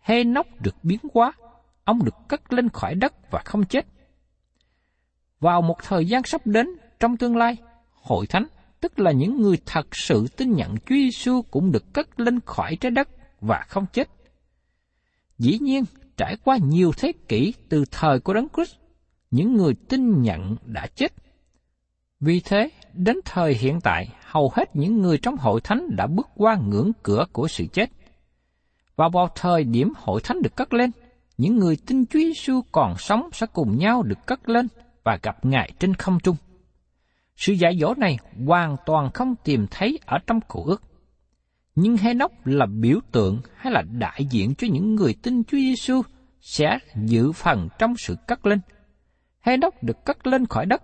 hê 0.00 0.24
nóc 0.24 0.46
được 0.60 0.74
biến 0.82 1.00
hóa, 1.14 1.32
ông 1.84 2.04
được 2.04 2.14
cất 2.28 2.52
lên 2.52 2.68
khỏi 2.68 2.94
đất 2.94 3.30
và 3.30 3.42
không 3.44 3.64
chết. 3.64 3.86
Vào 5.40 5.62
một 5.62 5.76
thời 5.82 6.06
gian 6.06 6.22
sắp 6.24 6.46
đến 6.46 6.66
trong 7.00 7.16
tương 7.16 7.36
lai, 7.36 7.56
hội 7.90 8.26
thánh 8.26 8.46
tức 8.80 8.98
là 8.98 9.12
những 9.12 9.42
người 9.42 9.58
thật 9.66 9.86
sự 9.92 10.26
tin 10.36 10.52
nhận 10.52 10.74
Chúa 10.76 10.94
Giêsu 10.94 11.42
cũng 11.42 11.72
được 11.72 11.92
cất 11.92 12.20
lên 12.20 12.40
khỏi 12.40 12.76
trái 12.76 12.90
đất 12.90 13.08
và 13.40 13.64
không 13.68 13.86
chết. 13.92 14.08
Dĩ 15.38 15.58
nhiên, 15.58 15.84
trải 16.16 16.36
qua 16.44 16.56
nhiều 16.62 16.92
thế 16.98 17.12
kỷ 17.28 17.54
từ 17.68 17.84
thời 17.90 18.20
của 18.20 18.34
Đấng 18.34 18.48
Christ, 18.56 18.76
những 19.30 19.54
người 19.54 19.74
tin 19.88 20.22
nhận 20.22 20.56
đã 20.64 20.86
chết. 20.86 21.12
Vì 22.20 22.40
thế, 22.40 22.70
đến 22.92 23.16
thời 23.24 23.54
hiện 23.54 23.80
tại, 23.80 24.08
hầu 24.24 24.52
hết 24.54 24.76
những 24.76 25.00
người 25.02 25.18
trong 25.18 25.36
hội 25.36 25.60
thánh 25.60 25.96
đã 25.96 26.06
bước 26.06 26.28
qua 26.34 26.56
ngưỡng 26.56 26.92
cửa 27.02 27.24
của 27.32 27.48
sự 27.48 27.66
chết. 27.72 27.90
Và 28.96 29.08
vào 29.12 29.28
thời 29.34 29.64
điểm 29.64 29.92
hội 29.96 30.20
thánh 30.24 30.42
được 30.42 30.56
cất 30.56 30.74
lên, 30.74 30.90
những 31.38 31.56
người 31.56 31.76
tin 31.86 32.06
Chúa 32.06 32.18
Giêsu 32.18 32.60
còn 32.72 32.94
sống 32.98 33.28
sẽ 33.32 33.46
cùng 33.52 33.78
nhau 33.78 34.02
được 34.02 34.26
cất 34.26 34.48
lên 34.48 34.68
và 35.04 35.18
gặp 35.22 35.44
Ngài 35.44 35.72
trên 35.78 35.94
không 35.94 36.18
trung. 36.22 36.36
Sự 37.38 37.52
dạy 37.52 37.78
dỗ 37.80 37.94
này 37.94 38.16
hoàn 38.46 38.76
toàn 38.86 39.10
không 39.14 39.34
tìm 39.44 39.66
thấy 39.70 39.98
ở 40.06 40.18
trong 40.26 40.40
cổ 40.48 40.64
ước. 40.64 40.82
Nhưng 41.74 41.96
Henoch 41.96 42.32
là 42.44 42.66
biểu 42.80 42.98
tượng 43.12 43.40
hay 43.56 43.72
là 43.72 43.82
đại 43.82 44.26
diện 44.30 44.54
cho 44.54 44.66
những 44.70 44.94
người 44.94 45.14
tin 45.22 45.44
Chúa 45.44 45.56
Giêsu 45.56 46.02
sẽ 46.40 46.78
giữ 46.94 47.32
phần 47.32 47.68
trong 47.78 47.94
sự 47.96 48.16
cất 48.26 48.46
lên. 48.46 48.60
Henoch 49.40 49.82
được 49.82 50.04
cất 50.04 50.26
lên 50.26 50.46
khỏi 50.46 50.66
đất 50.66 50.82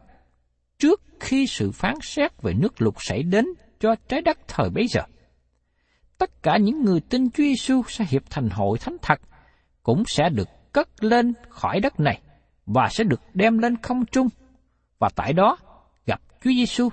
trước 0.78 1.02
khi 1.20 1.46
sự 1.46 1.70
phán 1.70 1.94
xét 2.02 2.42
về 2.42 2.54
nước 2.54 2.82
lục 2.82 2.94
xảy 2.98 3.22
đến 3.22 3.46
cho 3.80 3.94
trái 4.08 4.20
đất 4.20 4.38
thời 4.48 4.70
bấy 4.70 4.86
giờ. 4.88 5.00
Tất 6.18 6.42
cả 6.42 6.56
những 6.56 6.84
người 6.84 7.00
tin 7.00 7.30
Chúa 7.30 7.42
Giêsu 7.42 7.82
sẽ 7.88 8.04
hiệp 8.08 8.22
thành 8.30 8.50
hội 8.50 8.78
thánh 8.78 8.96
thật 9.02 9.20
cũng 9.82 10.02
sẽ 10.06 10.28
được 10.28 10.48
cất 10.72 11.04
lên 11.04 11.32
khỏi 11.48 11.80
đất 11.80 12.00
này 12.00 12.20
và 12.66 12.88
sẽ 12.90 13.04
được 13.04 13.20
đem 13.34 13.58
lên 13.58 13.76
không 13.82 14.06
trung. 14.06 14.28
Và 14.98 15.08
tại 15.16 15.32
đó, 15.32 15.58
Chúa 16.44 16.50
Giêsu 16.50 16.88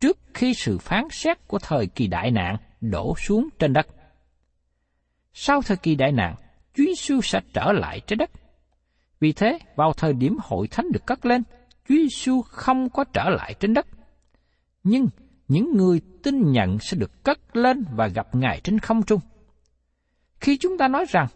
trước 0.00 0.18
khi 0.34 0.54
sự 0.54 0.78
phán 0.78 1.04
xét 1.10 1.48
của 1.48 1.58
thời 1.58 1.86
kỳ 1.86 2.06
đại 2.06 2.30
nạn 2.30 2.56
đổ 2.80 3.14
xuống 3.16 3.48
trên 3.58 3.72
đất. 3.72 3.86
Sau 5.32 5.62
thời 5.62 5.76
kỳ 5.76 5.94
đại 5.94 6.12
nạn, 6.12 6.34
Chúa 6.74 6.84
Giêsu 6.84 7.20
sẽ 7.20 7.40
trở 7.52 7.72
lại 7.72 8.00
trái 8.06 8.16
đất. 8.16 8.30
Vì 9.20 9.32
thế, 9.32 9.58
vào 9.76 9.92
thời 9.92 10.12
điểm 10.12 10.36
hội 10.42 10.68
thánh 10.68 10.92
được 10.92 11.06
cất 11.06 11.26
lên, 11.26 11.42
Chúa 11.88 11.94
Giêsu 11.94 12.42
không 12.42 12.90
có 12.90 13.04
trở 13.04 13.28
lại 13.28 13.54
trên 13.60 13.74
đất. 13.74 13.86
Nhưng 14.84 15.08
những 15.48 15.76
người 15.76 16.00
tin 16.22 16.52
nhận 16.52 16.78
sẽ 16.78 16.96
được 16.96 17.24
cất 17.24 17.56
lên 17.56 17.84
và 17.94 18.06
gặp 18.06 18.34
Ngài 18.34 18.60
trên 18.60 18.78
không 18.78 19.02
trung. 19.02 19.20
Khi 20.40 20.56
chúng 20.56 20.78
ta 20.78 20.88
nói 20.88 21.04
rằng, 21.08 21.26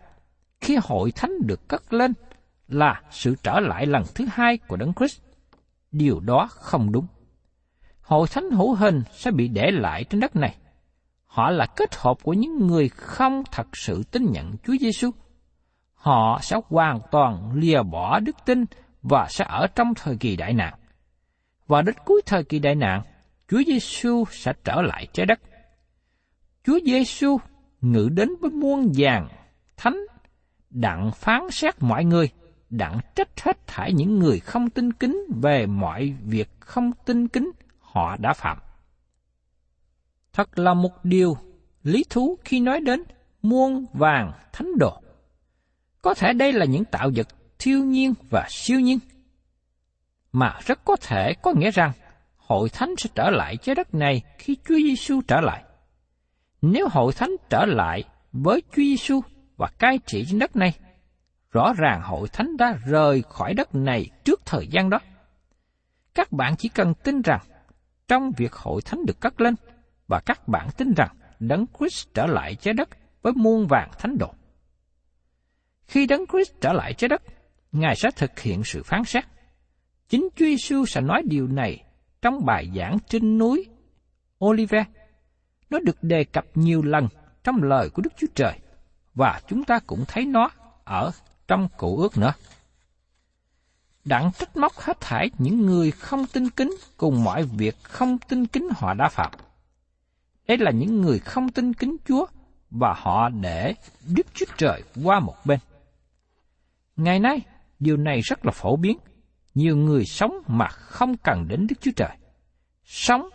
khi 0.61 0.79
hội 0.83 1.13
thánh 1.13 1.33
được 1.47 1.69
cất 1.69 1.93
lên 1.93 2.13
là 2.69 3.03
sự 3.11 3.35
trở 3.43 3.61
lại 3.61 3.87
lần 3.87 4.03
thứ 4.15 4.27
hai 4.33 4.59
của 4.59 4.77
Đấng 4.77 4.93
Christ, 4.95 5.21
điều 5.93 6.21
đó 6.21 6.49
không 6.51 6.93
đúng 6.93 7.07
hội 8.05 8.29
thánh 8.31 8.51
hữu 8.51 8.75
hình 8.75 9.03
sẽ 9.13 9.31
bị 9.31 9.49
để 9.49 9.71
lại 9.71 10.05
trên 10.05 10.21
đất 10.21 10.37
này. 10.37 10.57
Họ 11.27 11.51
là 11.51 11.67
kết 11.77 11.95
hợp 11.97 12.17
của 12.23 12.33
những 12.33 12.67
người 12.67 12.89
không 12.89 13.43
thật 13.53 13.67
sự 13.73 14.03
tin 14.11 14.33
nhận 14.33 14.53
Chúa 14.67 14.75
Giêsu. 14.81 15.11
Họ 15.95 16.39
sẽ 16.43 16.57
hoàn 16.69 17.01
toàn 17.11 17.53
lìa 17.55 17.83
bỏ 17.83 18.21
đức 18.21 18.37
tin 18.47 18.65
và 19.03 19.27
sẽ 19.31 19.45
ở 19.49 19.67
trong 19.75 19.95
thời 19.95 20.17
kỳ 20.17 20.37
đại 20.37 20.53
nạn. 20.53 20.75
Và 21.67 21.83
đến 21.83 21.95
cuối 22.05 22.23
thời 22.27 22.45
kỳ 22.45 22.59
đại 22.59 22.75
nạn, 22.75 23.03
Chúa 23.49 23.63
Giêsu 23.67 24.25
sẽ 24.31 24.53
trở 24.65 24.83
lại 24.83 25.07
trái 25.13 25.27
đất. 25.27 25.41
Chúa 26.65 26.79
Giêsu 26.85 27.39
ngự 27.81 28.09
đến 28.13 28.29
với 28.41 28.51
muôn 28.51 28.93
vàng 28.97 29.29
thánh 29.77 29.99
đặng 30.71 31.11
phán 31.13 31.51
xét 31.51 31.75
mọi 31.81 32.05
người, 32.05 32.31
đặng 32.71 32.99
trách 33.15 33.41
hết 33.41 33.67
thảy 33.67 33.93
những 33.93 34.19
người 34.19 34.41
không 34.41 34.71
tin 34.71 34.93
kính 34.93 35.19
về 35.43 35.67
mọi 35.67 36.15
việc 36.25 36.49
không 36.61 36.91
tin 37.07 37.29
kính 37.29 37.51
họ 37.95 38.17
đã 38.17 38.33
phạm. 38.33 38.59
Thật 40.33 40.59
là 40.59 40.75
một 40.75 41.05
điều 41.05 41.37
lý 41.83 42.05
thú 42.11 42.39
khi 42.45 42.61
nói 42.61 42.81
đến 42.81 43.03
muôn 43.43 43.87
vàng 43.93 44.33
thánh 44.53 44.79
đồ. 44.79 45.03
Có 46.03 46.15
thể 46.15 46.33
đây 46.33 46.53
là 46.53 46.65
những 46.65 46.85
tạo 46.85 47.11
vật 47.17 47.29
thiêu 47.59 47.85
nhiên 47.85 48.15
và 48.31 48.47
siêu 48.51 48.81
nhiên, 48.81 48.99
mà 50.33 50.59
rất 50.67 50.85
có 50.85 50.97
thể 50.97 51.35
có 51.43 51.53
nghĩa 51.57 51.71
rằng 51.71 51.93
hội 52.37 52.69
thánh 52.69 52.95
sẽ 52.99 53.11
trở 53.15 53.31
lại 53.31 53.57
trái 53.57 53.75
đất 53.75 53.95
này 53.95 54.23
khi 54.39 54.57
Chúa 54.69 54.75
Giêsu 54.75 55.21
trở 55.29 55.41
lại. 55.41 55.65
Nếu 56.63 56.89
hội 56.91 57.13
thánh 57.13 57.37
trở 57.51 57.65
lại 57.67 58.05
với 58.33 58.61
Chúa 58.61 58.83
Giêsu 58.83 59.21
và 59.57 59.71
cai 59.79 59.99
trị 60.07 60.25
trên 60.29 60.39
đất 60.39 60.57
này, 60.57 60.73
rõ 61.51 61.73
ràng 61.77 62.03
hội 62.03 62.29
thánh 62.29 62.57
đã 62.57 62.79
rời 62.87 63.23
khỏi 63.29 63.55
đất 63.55 63.75
này 63.75 64.11
trước 64.25 64.41
thời 64.47 64.67
gian 64.67 64.91
đó. 64.91 64.99
Các 66.15 66.33
bạn 66.33 66.57
chỉ 66.57 66.69
cần 66.69 66.95
tin 66.95 67.23
rằng 67.23 67.41
trong 68.15 68.33
việc 68.33 68.53
hội 68.53 68.83
thánh 68.83 69.07
được 69.07 69.21
cất 69.21 69.41
lên 69.41 69.55
và 70.09 70.21
các 70.21 70.49
bạn 70.49 70.69
tin 70.77 70.95
rằng 70.95 71.17
Đấng 71.41 71.67
Christ 71.79 72.09
trở 72.15 72.27
lại 72.27 72.55
trái 72.55 72.75
đất 72.75 72.89
với 73.23 73.33
muôn 73.37 73.67
vàng 73.67 73.91
thánh 73.99 74.19
đồ. 74.19 74.35
Khi 75.87 76.07
Đấng 76.07 76.27
Christ 76.27 76.53
trở 76.61 76.73
lại 76.73 76.95
trái 76.95 77.09
đất, 77.09 77.23
Ngài 77.73 77.97
sẽ 77.97 78.11
thực 78.17 78.41
hiện 78.41 78.65
sự 78.65 78.83
phán 78.83 79.05
xét. 79.05 79.25
Chính 80.09 80.29
Chúa 80.37 80.45
Giêsu 80.45 80.87
sẽ 80.87 81.01
nói 81.01 81.23
điều 81.25 81.47
này 81.47 81.85
trong 82.23 82.45
bài 82.45 82.71
giảng 82.77 82.99
trên 83.09 83.39
núi 83.39 83.67
Olive. 84.45 84.85
Nó 85.71 85.79
được 85.79 86.03
đề 86.03 86.25
cập 86.25 86.45
nhiều 86.55 86.83
lần 86.83 87.09
trong 87.45 87.63
lời 87.63 87.91
của 87.91 88.03
Đức 88.03 88.13
Chúa 88.17 88.27
Trời 88.35 88.59
và 89.15 89.41
chúng 89.49 89.65
ta 89.65 89.79
cũng 89.87 90.05
thấy 90.09 90.27
nó 90.27 90.51
ở 90.85 91.11
trong 91.49 91.69
cụ 91.77 91.97
ước 91.97 92.19
nữa. 92.19 92.33
Đặng 94.05 94.31
trách 94.39 94.57
móc 94.57 94.73
hết 94.73 95.01
thảy 95.01 95.31
những 95.39 95.67
người 95.67 95.91
không 95.91 96.27
tin 96.27 96.51
kính 96.51 96.71
cùng 96.97 97.25
mọi 97.25 97.43
việc 97.43 97.77
không 97.83 98.19
tin 98.19 98.47
kính 98.47 98.69
họ 98.77 98.95
đã 98.95 99.09
phạm. 99.09 99.33
Đây 100.49 100.59
là 100.59 100.71
những 100.71 101.01
người 101.01 101.19
không 101.19 101.49
tin 101.49 101.75
kính 101.75 101.97
Chúa 102.09 102.27
và 102.71 102.95
họ 102.97 103.29
để 103.29 103.75
Đức 104.07 104.27
Chúa 104.35 104.47
Trời 104.57 104.83
qua 105.05 105.21
một 105.21 105.37
bên. 105.45 105.59
Ngày 106.97 107.19
nay, 107.19 107.41
điều 107.79 107.97
này 107.97 108.21
rất 108.21 108.47
là 108.47 108.53
phổ 108.53 108.77
biến. 108.77 108.99
Nhiều 109.55 109.77
người 109.77 110.05
sống 110.05 110.33
mà 110.47 110.69
không 110.69 111.17
cần 111.17 111.49
đến 111.49 111.67
Đức 111.67 111.77
Chúa 111.81 111.91
Trời. 111.97 112.17
Sống 112.85 113.29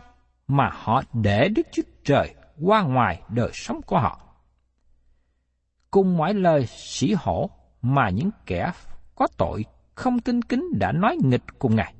mà 0.47 0.69
họ 0.73 1.01
để 1.13 1.49
Đức 1.55 1.67
Chúa 1.71 1.83
Trời 2.03 2.35
qua 2.61 2.81
ngoài 2.81 3.21
đời 3.29 3.49
sống 3.53 3.81
của 3.81 3.99
họ. 3.99 4.21
Cùng 5.91 6.17
mọi 6.17 6.33
lời 6.33 6.65
sĩ 6.67 7.13
hổ 7.13 7.49
mà 7.81 8.09
những 8.09 8.29
kẻ 8.45 8.71
có 9.15 9.27
tội 9.37 9.65
không 9.99 10.19
tin 10.19 10.41
kính 10.41 10.63
đã 10.79 10.91
nói 10.91 11.17
nghịch 11.23 11.43
cùng 11.59 11.75
Ngài. 11.75 11.93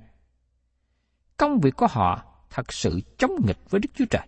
Công 1.38 1.60
việc 1.60 1.76
của 1.76 1.88
họ 1.90 2.24
thật 2.50 2.74
sự 2.74 3.00
chống 3.18 3.32
nghịch 3.46 3.58
với 3.70 3.80
Đức 3.80 3.90
Chúa 3.96 4.06
Trời. 4.10 4.28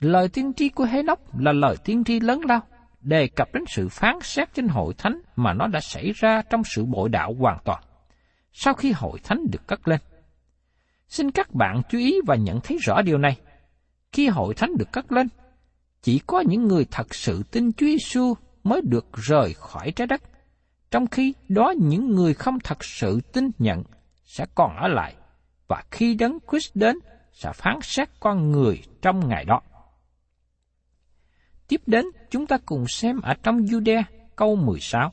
Lời 0.00 0.28
tiên 0.28 0.52
tri 0.56 0.68
của 0.68 0.84
Hê 0.84 1.02
Nóc 1.02 1.38
là 1.38 1.52
lời 1.52 1.76
tiên 1.84 2.04
tri 2.04 2.20
lớn 2.20 2.40
lao, 2.48 2.60
đề 3.00 3.28
cập 3.28 3.48
đến 3.54 3.64
sự 3.68 3.88
phán 3.88 4.14
xét 4.22 4.54
trên 4.54 4.68
hội 4.68 4.94
thánh 4.98 5.20
mà 5.36 5.54
nó 5.54 5.66
đã 5.66 5.80
xảy 5.80 6.12
ra 6.14 6.42
trong 6.50 6.62
sự 6.64 6.84
bội 6.84 7.08
đạo 7.08 7.34
hoàn 7.38 7.58
toàn, 7.64 7.82
sau 8.52 8.74
khi 8.74 8.92
hội 8.92 9.18
thánh 9.24 9.38
được 9.52 9.66
cất 9.66 9.88
lên. 9.88 10.00
Xin 11.08 11.30
các 11.30 11.54
bạn 11.54 11.82
chú 11.90 11.98
ý 11.98 12.16
và 12.26 12.36
nhận 12.36 12.60
thấy 12.60 12.78
rõ 12.82 13.02
điều 13.02 13.18
này. 13.18 13.36
Khi 14.12 14.28
hội 14.28 14.54
thánh 14.54 14.70
được 14.78 14.92
cất 14.92 15.12
lên, 15.12 15.28
chỉ 16.02 16.20
có 16.26 16.40
những 16.40 16.68
người 16.68 16.86
thật 16.90 17.14
sự 17.14 17.42
tin 17.50 17.72
Chúa 17.72 17.86
Giêsu 17.86 18.34
mới 18.64 18.80
được 18.84 19.06
rời 19.12 19.54
khỏi 19.54 19.90
trái 19.90 20.06
đất, 20.06 20.22
trong 20.90 21.06
khi 21.06 21.34
đó 21.48 21.74
những 21.78 22.14
người 22.14 22.34
không 22.34 22.60
thật 22.64 22.84
sự 22.84 23.20
tin 23.32 23.50
nhận 23.58 23.82
sẽ 24.24 24.46
còn 24.54 24.76
ở 24.76 24.88
lại, 24.88 25.14
và 25.68 25.82
khi 25.90 26.14
đấng 26.14 26.38
Christ 26.50 26.70
đến 26.76 26.98
sẽ 27.32 27.52
phán 27.52 27.78
xét 27.82 28.08
con 28.20 28.50
người 28.50 28.82
trong 29.02 29.28
ngày 29.28 29.44
đó. 29.44 29.60
Tiếp 31.68 31.80
đến, 31.86 32.04
chúng 32.30 32.46
ta 32.46 32.58
cùng 32.66 32.84
xem 32.88 33.20
ở 33.20 33.34
trong 33.42 33.58
Jude 33.58 34.02
câu 34.36 34.56
16. 34.56 35.12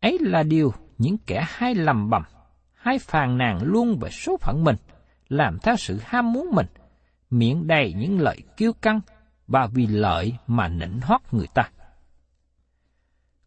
Ấy 0.00 0.18
là 0.20 0.42
điều 0.42 0.72
những 0.98 1.18
kẻ 1.26 1.44
hay 1.48 1.74
lầm 1.74 2.10
bầm, 2.10 2.22
hay 2.74 2.98
phàn 2.98 3.38
nàn 3.38 3.58
luôn 3.62 3.98
về 4.00 4.10
số 4.10 4.36
phận 4.36 4.64
mình, 4.64 4.76
làm 5.28 5.58
theo 5.62 5.76
sự 5.76 5.98
ham 6.04 6.32
muốn 6.32 6.50
mình, 6.52 6.66
miệng 7.30 7.66
đầy 7.66 7.94
những 7.96 8.20
lời 8.20 8.42
kiêu 8.56 8.72
căng 8.72 9.00
và 9.46 9.66
vì 9.66 9.86
lợi 9.86 10.34
mà 10.46 10.68
nịnh 10.68 11.00
hót 11.00 11.20
người 11.32 11.46
ta. 11.54 11.70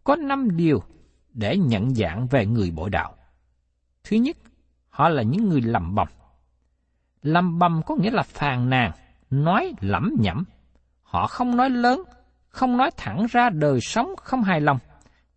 Có 0.04 0.16
năm 0.16 0.58
điều 0.58 0.84
để 1.34 1.58
nhận 1.58 1.96
dạng 1.96 2.28
về 2.28 2.46
người 2.46 2.72
bội 2.72 2.90
đạo. 2.90 3.16
Thứ 4.04 4.18
nhất, 4.18 4.38
họ 4.90 5.10
là 5.10 5.24
những 5.24 5.50
người 5.50 5.62
lầm 5.62 5.96
bầm. 5.96 6.08
Lầm 7.22 7.60
bầm 7.60 7.82
có 7.86 7.96
nghĩa 7.96 8.12
là 8.12 8.24
phàn 8.24 8.70
nàn, 8.70 8.92
nói 9.30 9.74
lẩm 9.82 10.16
nhẩm, 10.20 10.44
Họ 11.14 11.28
không 11.28 11.58
nói 11.58 11.70
lớn, 11.70 12.04
không 12.50 12.78
nói 12.78 12.92
thẳng 12.98 13.26
ra 13.30 13.50
đời 13.50 13.82
sống 13.82 14.16
không 14.18 14.44
hài 14.44 14.62
lòng, 14.62 14.80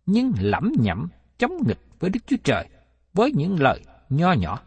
nhưng 0.05 0.33
lẩm 0.39 0.71
nhẩm 0.79 1.07
chống 1.37 1.57
nghịch 1.67 1.79
với 1.99 2.09
Đức 2.09 2.19
Chúa 2.27 2.35
Trời 2.43 2.67
với 3.13 3.31
những 3.35 3.59
lời 3.59 3.83
nho 4.09 4.33
nhỏ. 4.33 4.59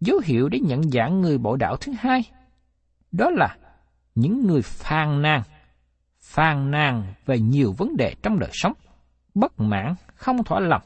Dấu 0.00 0.20
hiệu 0.24 0.48
để 0.48 0.58
nhận 0.60 0.90
dạng 0.90 1.20
người 1.20 1.38
bội 1.38 1.58
đạo 1.58 1.76
thứ 1.76 1.92
hai, 1.98 2.30
đó 3.12 3.30
là 3.30 3.56
những 4.14 4.46
người 4.46 4.62
phàn 4.62 5.22
nàn, 5.22 5.42
phàn 6.22 6.70
nàn 6.70 7.14
về 7.26 7.38
nhiều 7.38 7.74
vấn 7.78 7.96
đề 7.96 8.14
trong 8.22 8.38
đời 8.38 8.50
sống, 8.52 8.72
bất 9.34 9.60
mãn, 9.60 9.94
không 10.14 10.44
thỏa 10.44 10.60
lòng. 10.60 10.82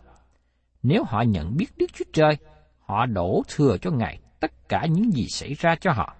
Nếu 0.82 1.04
họ 1.04 1.22
nhận 1.22 1.56
biết 1.56 1.66
Đức 1.76 1.86
Chúa 1.92 2.04
Trời, 2.12 2.36
họ 2.78 3.06
đổ 3.06 3.42
thừa 3.48 3.76
cho 3.78 3.90
Ngài 3.90 4.20
tất 4.40 4.68
cả 4.68 4.86
những 4.86 5.12
gì 5.12 5.26
xảy 5.28 5.54
ra 5.54 5.76
cho 5.80 5.92
họ. 5.92 6.16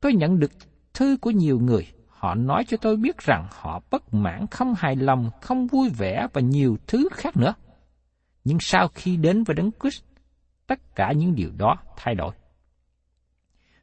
Tôi 0.00 0.12
nhận 0.12 0.38
được 0.38 0.52
thư 0.94 1.16
của 1.20 1.30
nhiều 1.30 1.58
người, 1.60 1.86
họ 2.08 2.34
nói 2.34 2.64
cho 2.68 2.76
tôi 2.76 2.96
biết 2.96 3.18
rằng 3.18 3.46
họ 3.50 3.80
bất 3.90 4.14
mãn, 4.14 4.46
không 4.50 4.74
hài 4.74 4.96
lòng, 4.96 5.30
không 5.42 5.66
vui 5.66 5.90
vẻ 5.90 6.26
và 6.32 6.40
nhiều 6.40 6.76
thứ 6.86 7.08
khác 7.12 7.36
nữa. 7.36 7.54
Nhưng 8.44 8.58
sau 8.60 8.88
khi 8.94 9.16
đến 9.16 9.44
với 9.44 9.54
Đấng 9.54 9.70
Christ, 9.80 10.02
tất 10.66 10.94
cả 10.94 11.12
những 11.12 11.34
điều 11.34 11.50
đó 11.56 11.76
thay 11.96 12.14
đổi. 12.14 12.34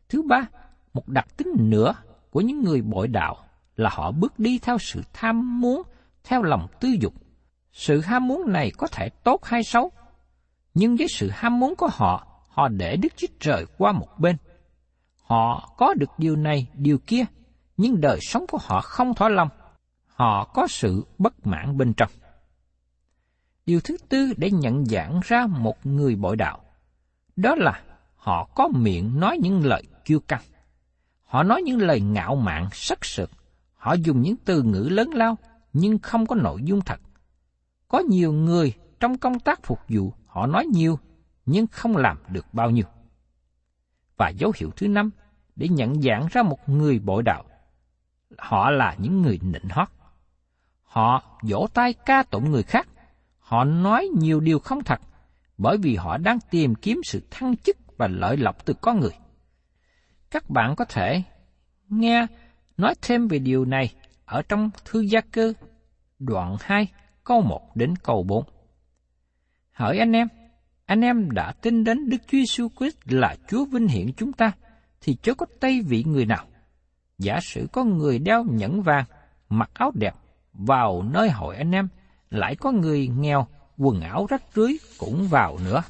Thứ 0.10 0.22
ba, 0.22 0.48
một 0.94 1.08
đặc 1.08 1.38
tính 1.38 1.48
nữa 1.60 1.94
của 2.30 2.42
những 2.42 2.64
người 2.64 2.82
bội 2.82 3.08
đạo 3.08 3.45
là 3.76 3.90
họ 3.94 4.12
bước 4.12 4.40
đi 4.40 4.60
theo 4.60 4.78
sự 4.78 5.02
tham 5.14 5.62
muốn, 5.62 5.82
theo 6.24 6.44
lòng 6.44 6.68
tư 6.80 6.90
dục. 7.00 7.14
Sự 7.72 8.02
ham 8.02 8.28
muốn 8.28 8.52
này 8.52 8.72
có 8.78 8.88
thể 8.88 9.10
tốt 9.10 9.46
hay 9.46 9.64
xấu, 9.64 9.92
nhưng 10.74 10.96
với 10.96 11.08
sự 11.10 11.30
ham 11.34 11.60
muốn 11.60 11.76
của 11.76 11.90
họ, 11.92 12.28
họ 12.50 12.68
để 12.68 12.98
Đức 12.98 13.10
Chúa 13.16 13.28
Trời 13.40 13.66
qua 13.78 13.92
một 13.92 14.20
bên– 14.20 14.38
Họ 15.26 15.74
có 15.78 15.94
được 15.94 16.10
điều 16.18 16.36
này, 16.36 16.68
điều 16.74 16.98
kia, 16.98 17.26
nhưng 17.78 18.02
đời 18.02 18.20
sống 18.22 18.46
của 18.48 18.58
họ 18.62 18.82
không 18.82 19.14
thỏa 19.14 19.30
lòng. 19.30 19.50
Họ 20.08 20.44
có 20.54 20.68
sự 20.68 21.06
bất 21.18 21.48
mãn 21.48 21.78
bên 21.78 21.94
trong. 21.94 22.12
Điều 23.66 23.80
thứ 23.84 23.98
tư 24.10 24.34
để 24.38 24.52
nhận 24.52 24.86
dạng 24.86 25.20
ra 25.24 25.46
một 25.48 25.86
người 25.86 26.16
bội 26.16 26.36
đạo, 26.36 26.62
đó 27.36 27.56
là 27.56 27.82
họ 28.16 28.50
có 28.56 28.68
miệng 28.68 29.20
nói 29.20 29.38
những 29.42 29.66
lời 29.66 29.84
kiêu 30.06 30.20
căng. 30.20 30.42
Họ 31.24 31.44
nói 31.44 31.62
những 31.62 31.82
lời 31.82 32.02
ngạo 32.02 32.36
mạn, 32.36 32.70
sắc 32.72 33.06
sực. 33.06 33.32
Họ 33.86 33.94
dùng 33.94 34.22
những 34.22 34.36
từ 34.46 34.62
ngữ 34.62 34.88
lớn 34.92 35.10
lao, 35.14 35.38
nhưng 35.74 36.00
không 36.00 36.26
có 36.26 36.36
nội 36.36 36.62
dung 36.64 36.82
thật. 36.82 37.00
Có 37.88 38.00
nhiều 38.00 38.34
người 38.34 38.74
trong 39.00 39.18
công 39.18 39.40
tác 39.40 39.64
phục 39.64 39.80
vụ, 39.90 40.14
họ 40.26 40.48
nói 40.48 40.66
nhiều, 40.66 41.00
nhưng 41.46 41.68
không 41.68 41.98
làm 41.98 42.18
được 42.30 42.54
bao 42.54 42.70
nhiêu. 42.70 42.86
Và 44.18 44.30
dấu 44.30 44.52
hiệu 44.56 44.72
thứ 44.76 44.88
năm 44.88 45.10
để 45.56 45.68
nhận 45.68 46.02
dạng 46.02 46.28
ra 46.32 46.44
một 46.44 46.70
người 46.70 47.00
bội 47.00 47.24
đạo. 47.24 47.44
Họ 48.38 48.70
là 48.70 48.96
những 48.98 49.22
người 49.22 49.40
nịnh 49.44 49.70
hót. 49.70 49.88
Họ 50.84 51.40
vỗ 51.42 51.68
tay 51.74 51.94
ca 51.94 52.24
tụng 52.24 52.52
người 52.52 52.64
khác. 52.64 52.88
Họ 53.40 53.64
nói 53.64 54.08
nhiều 54.18 54.40
điều 54.40 54.60
không 54.60 54.84
thật, 54.84 55.02
bởi 55.58 55.78
vì 55.78 55.96
họ 55.96 56.18
đang 56.18 56.40
tìm 56.50 56.76
kiếm 56.76 57.02
sự 57.04 57.22
thăng 57.32 57.58
chức 57.58 57.78
và 57.98 58.08
lợi 58.08 58.38
lộc 58.38 58.66
từ 58.66 58.74
con 58.74 59.00
người. 59.00 59.16
Các 60.32 60.50
bạn 60.50 60.76
có 60.76 60.86
thể 60.86 61.24
nghe 61.90 62.28
nói 62.78 62.96
thêm 63.02 63.28
về 63.28 63.40
điều 63.40 63.66
này 63.66 63.94
ở 64.26 64.42
trong 64.42 64.70
thư 64.86 65.00
gia 65.00 65.22
cơ 65.22 65.54
đoạn 66.20 66.58
2 66.60 66.88
câu 67.24 67.42
1 67.42 67.76
đến 67.76 67.96
câu 67.96 68.24
4. 68.24 68.44
Hỏi 69.72 69.98
anh 69.98 70.12
em, 70.12 70.28
anh 70.86 71.02
em 71.02 71.32
đã 71.32 71.52
tin 71.62 71.84
đến 71.84 72.10
Đức 72.10 72.18
Chúa 72.28 72.38
Jesus 72.38 72.70
Christ 72.80 72.98
là 73.06 73.36
Chúa 73.48 73.66
vinh 73.66 73.88
hiển 73.88 74.14
chúng 74.18 74.34
ta, 74.34 74.52
thì 75.02 75.16
chớ 75.22 75.34
có 75.34 75.46
tay 75.60 75.82
vị 75.82 76.04
người 76.08 76.26
nào. 76.26 76.46
Giả 77.18 77.40
sử 77.42 77.68
có 77.72 77.84
người 77.84 78.20
đeo 78.20 78.44
nhẫn 78.44 78.82
vàng, 78.82 79.06
mặc 79.50 79.70
áo 79.74 79.92
đẹp, 79.96 80.14
vào 80.54 81.02
nơi 81.02 81.30
hội 81.30 81.56
anh 81.56 81.72
em, 81.72 81.88
lại 82.30 82.56
có 82.56 82.72
người 82.72 83.08
nghèo, 83.08 83.48
quần 83.78 84.02
áo 84.02 84.26
rách 84.30 84.44
rưới 84.56 84.78
cũng 84.98 85.28
vào 85.28 85.58
nữa. 85.66 85.84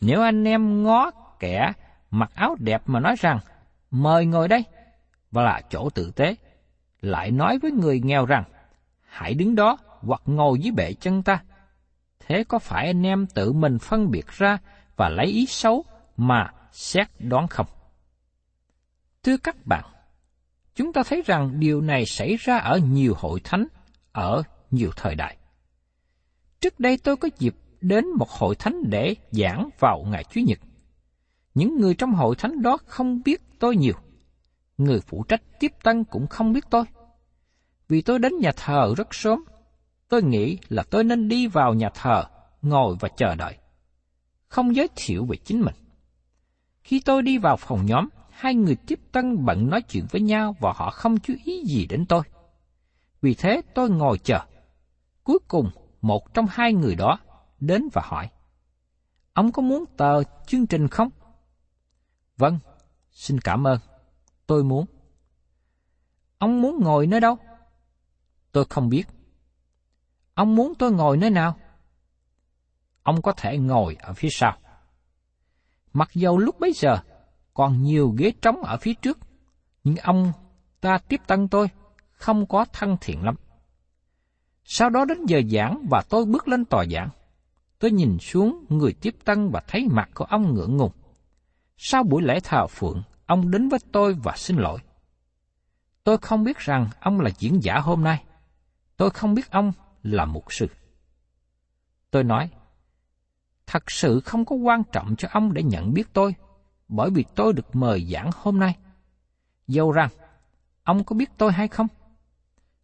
Nếu 0.00 0.22
anh 0.22 0.44
em 0.44 0.82
ngó 0.82 1.10
kẻ 1.40 1.72
mặc 2.10 2.30
áo 2.34 2.56
đẹp 2.58 2.82
mà 2.86 3.00
nói 3.00 3.14
rằng, 3.18 3.38
mời 3.90 4.26
ngồi 4.26 4.48
đây, 4.48 4.64
và 5.30 5.42
là 5.42 5.60
chỗ 5.70 5.90
tử 5.90 6.12
tế, 6.16 6.34
lại 7.00 7.30
nói 7.30 7.58
với 7.58 7.70
người 7.70 8.00
nghèo 8.04 8.26
rằng, 8.26 8.44
hãy 9.00 9.34
đứng 9.34 9.54
đó 9.54 9.78
hoặc 10.00 10.22
ngồi 10.26 10.58
dưới 10.58 10.72
bệ 10.72 10.92
chân 10.92 11.22
ta, 11.22 11.42
thế 12.20 12.44
có 12.44 12.58
phải 12.58 12.86
anh 12.86 13.06
em 13.06 13.26
tự 13.26 13.52
mình 13.52 13.78
phân 13.78 14.10
biệt 14.10 14.26
ra 14.28 14.58
và 14.96 15.08
lấy 15.08 15.26
ý 15.26 15.46
xấu 15.46 15.84
mà 16.16 16.50
xét 16.72 17.08
đoán 17.18 17.48
không? 17.48 17.66
Thưa 19.22 19.36
các 19.36 19.66
bạn, 19.66 19.84
chúng 20.74 20.92
ta 20.92 21.02
thấy 21.02 21.22
rằng 21.26 21.60
điều 21.60 21.80
này 21.80 22.06
xảy 22.06 22.36
ra 22.36 22.56
ở 22.56 22.78
nhiều 22.78 23.14
hội 23.16 23.40
thánh, 23.44 23.66
ở 24.12 24.42
nhiều 24.70 24.90
thời 24.96 25.14
đại. 25.14 25.36
Trước 26.60 26.80
đây 26.80 26.98
tôi 27.04 27.16
có 27.16 27.28
dịp 27.38 27.54
đến 27.80 28.04
một 28.18 28.30
hội 28.30 28.54
thánh 28.54 28.82
để 28.90 29.14
giảng 29.30 29.68
vào 29.78 30.04
ngày 30.10 30.24
Chủ 30.24 30.40
nhật. 30.40 30.58
Những 31.54 31.76
người 31.80 31.94
trong 31.94 32.12
hội 32.12 32.34
thánh 32.38 32.62
đó 32.62 32.78
không 32.86 33.22
biết 33.24 33.42
tôi 33.58 33.76
nhiều. 33.76 33.94
Người 34.78 35.00
phụ 35.00 35.24
trách 35.28 35.42
tiếp 35.60 35.72
tân 35.82 36.04
cũng 36.04 36.26
không 36.26 36.52
biết 36.52 36.64
tôi. 36.70 36.84
Vì 37.88 38.02
tôi 38.02 38.18
đến 38.18 38.38
nhà 38.38 38.52
thờ 38.56 38.94
rất 38.96 39.14
sớm, 39.14 39.44
tôi 40.08 40.22
nghĩ 40.22 40.58
là 40.68 40.82
tôi 40.90 41.04
nên 41.04 41.28
đi 41.28 41.46
vào 41.46 41.74
nhà 41.74 41.90
thờ, 41.94 42.24
ngồi 42.62 42.96
và 43.00 43.08
chờ 43.08 43.34
đợi. 43.34 43.56
Không 44.48 44.76
giới 44.76 44.88
thiệu 44.96 45.24
về 45.24 45.36
chính 45.36 45.60
mình. 45.60 45.74
Khi 46.80 47.02
tôi 47.04 47.22
đi 47.22 47.38
vào 47.38 47.56
phòng 47.56 47.86
nhóm, 47.86 48.08
hai 48.30 48.54
người 48.54 48.76
tiếp 48.86 49.00
tân 49.12 49.44
bận 49.44 49.70
nói 49.70 49.82
chuyện 49.82 50.06
với 50.10 50.20
nhau 50.20 50.56
và 50.60 50.72
họ 50.76 50.90
không 50.90 51.18
chú 51.20 51.34
ý 51.44 51.64
gì 51.64 51.86
đến 51.86 52.06
tôi. 52.06 52.22
Vì 53.22 53.34
thế 53.34 53.62
tôi 53.74 53.90
ngồi 53.90 54.18
chờ. 54.18 54.40
Cuối 55.24 55.38
cùng, 55.48 55.70
một 56.00 56.34
trong 56.34 56.46
hai 56.50 56.72
người 56.72 56.94
đó 56.94 57.18
đến 57.60 57.88
và 57.92 58.02
hỏi, 58.04 58.28
Ông 59.32 59.52
có 59.52 59.62
muốn 59.62 59.84
tờ 59.96 60.22
chương 60.46 60.66
trình 60.66 60.88
không? 60.88 61.10
Vâng, 62.36 62.58
xin 63.10 63.40
cảm 63.40 63.66
ơn. 63.66 63.78
Tôi 64.48 64.64
muốn. 64.64 64.86
Ông 66.38 66.62
muốn 66.62 66.78
ngồi 66.82 67.06
nơi 67.06 67.20
đâu? 67.20 67.38
Tôi 68.52 68.64
không 68.70 68.88
biết. 68.88 69.04
Ông 70.34 70.54
muốn 70.54 70.72
tôi 70.78 70.92
ngồi 70.92 71.16
nơi 71.16 71.30
nào? 71.30 71.58
Ông 73.02 73.22
có 73.22 73.32
thể 73.32 73.58
ngồi 73.58 73.96
ở 74.00 74.12
phía 74.12 74.28
sau. 74.30 74.58
Mặc 75.92 76.10
dầu 76.14 76.38
lúc 76.38 76.60
bấy 76.60 76.72
giờ 76.74 76.98
còn 77.54 77.82
nhiều 77.82 78.14
ghế 78.18 78.32
trống 78.42 78.62
ở 78.62 78.76
phía 78.76 78.94
trước, 78.94 79.18
nhưng 79.84 79.96
ông 79.96 80.32
ta 80.80 80.98
tiếp 81.08 81.20
tân 81.26 81.48
tôi 81.48 81.68
không 82.10 82.46
có 82.46 82.64
thân 82.72 82.96
thiện 83.00 83.24
lắm. 83.24 83.34
Sau 84.64 84.90
đó 84.90 85.04
đến 85.04 85.26
giờ 85.26 85.40
giảng 85.50 85.86
và 85.90 86.02
tôi 86.08 86.24
bước 86.24 86.48
lên 86.48 86.64
tòa 86.64 86.84
giảng. 86.92 87.08
Tôi 87.78 87.90
nhìn 87.90 88.18
xuống 88.18 88.64
người 88.68 88.92
tiếp 88.92 89.16
tân 89.24 89.50
và 89.50 89.62
thấy 89.68 89.86
mặt 89.90 90.10
của 90.14 90.24
ông 90.24 90.54
ngượng 90.54 90.76
ngùng. 90.76 90.92
Sau 91.76 92.02
buổi 92.02 92.22
lễ 92.22 92.40
thờ 92.40 92.66
phượng, 92.66 93.02
ông 93.28 93.50
đến 93.50 93.68
với 93.68 93.80
tôi 93.92 94.16
và 94.22 94.32
xin 94.36 94.56
lỗi. 94.56 94.78
Tôi 96.04 96.18
không 96.18 96.44
biết 96.44 96.58
rằng 96.58 96.88
ông 97.00 97.20
là 97.20 97.30
diễn 97.38 97.62
giả 97.62 97.78
hôm 97.78 98.04
nay. 98.04 98.24
Tôi 98.96 99.10
không 99.10 99.34
biết 99.34 99.50
ông 99.50 99.72
là 100.02 100.24
mục 100.24 100.44
sư. 100.52 100.66
Tôi 102.10 102.24
nói, 102.24 102.50
thật 103.66 103.90
sự 103.90 104.20
không 104.20 104.44
có 104.44 104.56
quan 104.56 104.82
trọng 104.92 105.16
cho 105.16 105.28
ông 105.32 105.52
để 105.52 105.62
nhận 105.62 105.94
biết 105.94 106.12
tôi, 106.12 106.34
bởi 106.88 107.10
vì 107.10 107.24
tôi 107.34 107.52
được 107.52 107.76
mời 107.76 108.08
giảng 108.12 108.30
hôm 108.34 108.58
nay. 108.58 108.76
Dẫu 109.66 109.92
rằng, 109.92 110.10
ông 110.82 111.04
có 111.04 111.16
biết 111.16 111.30
tôi 111.38 111.52
hay 111.52 111.68
không? 111.68 111.86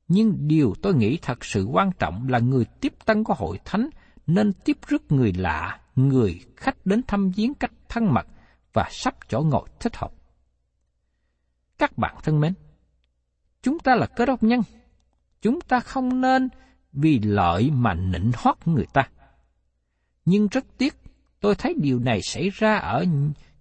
Nhưng 0.09 0.49
điều 0.49 0.75
tôi 0.83 0.95
nghĩ 0.95 1.19
thật 1.23 1.45
sự 1.45 1.65
quan 1.65 1.91
trọng 1.99 2.29
là 2.29 2.39
người 2.39 2.65
tiếp 2.65 2.95
tân 3.05 3.25
của 3.25 3.35
hội 3.35 3.61
thánh 3.65 3.89
nên 4.27 4.53
tiếp 4.53 4.79
rước 4.87 5.13
người 5.13 5.33
lạ, 5.33 5.81
người 5.97 6.41
khách 6.57 6.87
đến 6.87 7.03
thăm 7.07 7.31
viếng 7.31 7.55
cách 7.55 7.73
thân 7.89 8.15
mật 8.15 8.27
và 8.73 8.89
sắp 8.91 9.15
chỗ 9.29 9.41
ngồi 9.41 9.69
thích 9.81 9.97
hợp. 9.97 10.13
Các 11.85 11.99
bạn 11.99 12.16
thân 12.23 12.40
mến, 12.40 12.55
chúng 13.62 13.79
ta 13.79 13.94
là 13.94 14.07
cơ 14.07 14.27
đốc 14.27 14.42
nhân, 14.42 14.61
chúng 15.42 15.61
ta 15.61 15.81
không 15.81 16.20
nên 16.20 16.49
vì 16.92 17.18
lợi 17.18 17.70
mà 17.70 17.94
nịnh 17.94 18.33
hót 18.37 18.57
người 18.64 18.87
ta. 18.92 19.09
Nhưng 20.25 20.49
rất 20.49 20.64
tiếc, 20.79 20.94
tôi 21.40 21.55
thấy 21.55 21.75
điều 21.77 21.99
này 21.99 22.23
xảy 22.23 22.51
ra 22.51 22.77
ở 22.77 23.05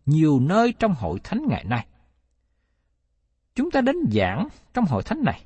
nhiều 0.05 0.39
nơi 0.39 0.73
trong 0.79 0.93
hội 0.93 1.19
thánh 1.23 1.45
ngày 1.49 1.63
nay. 1.63 1.87
Chúng 3.55 3.71
ta 3.71 3.81
đến 3.81 3.95
giảng 4.11 4.47
trong 4.73 4.85
hội 4.85 5.03
thánh 5.03 5.23
này, 5.25 5.45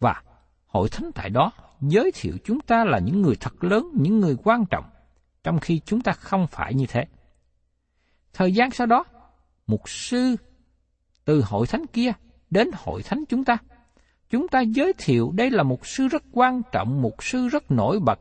và 0.00 0.22
hội 0.66 0.88
thánh 0.88 1.10
tại 1.14 1.30
đó 1.30 1.52
giới 1.80 2.12
thiệu 2.14 2.34
chúng 2.44 2.60
ta 2.60 2.84
là 2.84 2.98
những 2.98 3.22
người 3.22 3.36
thật 3.40 3.64
lớn, 3.64 3.88
những 3.94 4.20
người 4.20 4.36
quan 4.44 4.64
trọng, 4.70 4.84
trong 5.44 5.60
khi 5.60 5.80
chúng 5.84 6.00
ta 6.00 6.12
không 6.12 6.46
phải 6.46 6.74
như 6.74 6.86
thế. 6.88 7.04
Thời 8.32 8.54
gian 8.54 8.70
sau 8.70 8.86
đó, 8.86 9.04
mục 9.66 9.88
sư 9.88 10.36
từ 11.24 11.42
hội 11.46 11.66
thánh 11.66 11.86
kia 11.86 12.12
đến 12.50 12.70
hội 12.74 13.02
thánh 13.02 13.24
chúng 13.28 13.44
ta. 13.44 13.56
Chúng 14.30 14.48
ta 14.48 14.60
giới 14.60 14.92
thiệu 14.98 15.32
đây 15.34 15.50
là 15.50 15.62
một 15.62 15.86
sư 15.86 16.08
rất 16.08 16.22
quan 16.32 16.62
trọng, 16.72 17.02
một 17.02 17.22
sư 17.22 17.48
rất 17.48 17.70
nổi 17.70 18.00
bật, 18.00 18.20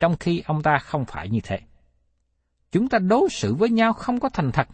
trong 0.00 0.16
khi 0.16 0.42
ông 0.46 0.62
ta 0.62 0.78
không 0.78 1.04
phải 1.04 1.28
như 1.28 1.40
thế. 1.42 1.60
Chúng 2.72 2.88
ta 2.88 2.98
đối 2.98 3.28
xử 3.30 3.54
với 3.54 3.70
nhau 3.70 3.92
không 3.92 4.20
có 4.20 4.28
thành 4.28 4.52
thật, 4.52 4.68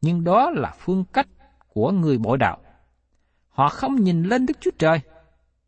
nhưng 0.00 0.24
đó 0.24 0.50
là 0.50 0.74
phương 0.78 1.04
cách 1.12 1.28
của 1.68 1.90
người 1.92 2.18
bội 2.18 2.38
đạo. 2.38 2.58
Họ 3.48 3.68
không 3.68 3.96
nhìn 3.96 4.22
lên 4.22 4.46
Đức 4.46 4.56
Chúa 4.60 4.70
Trời, 4.78 5.00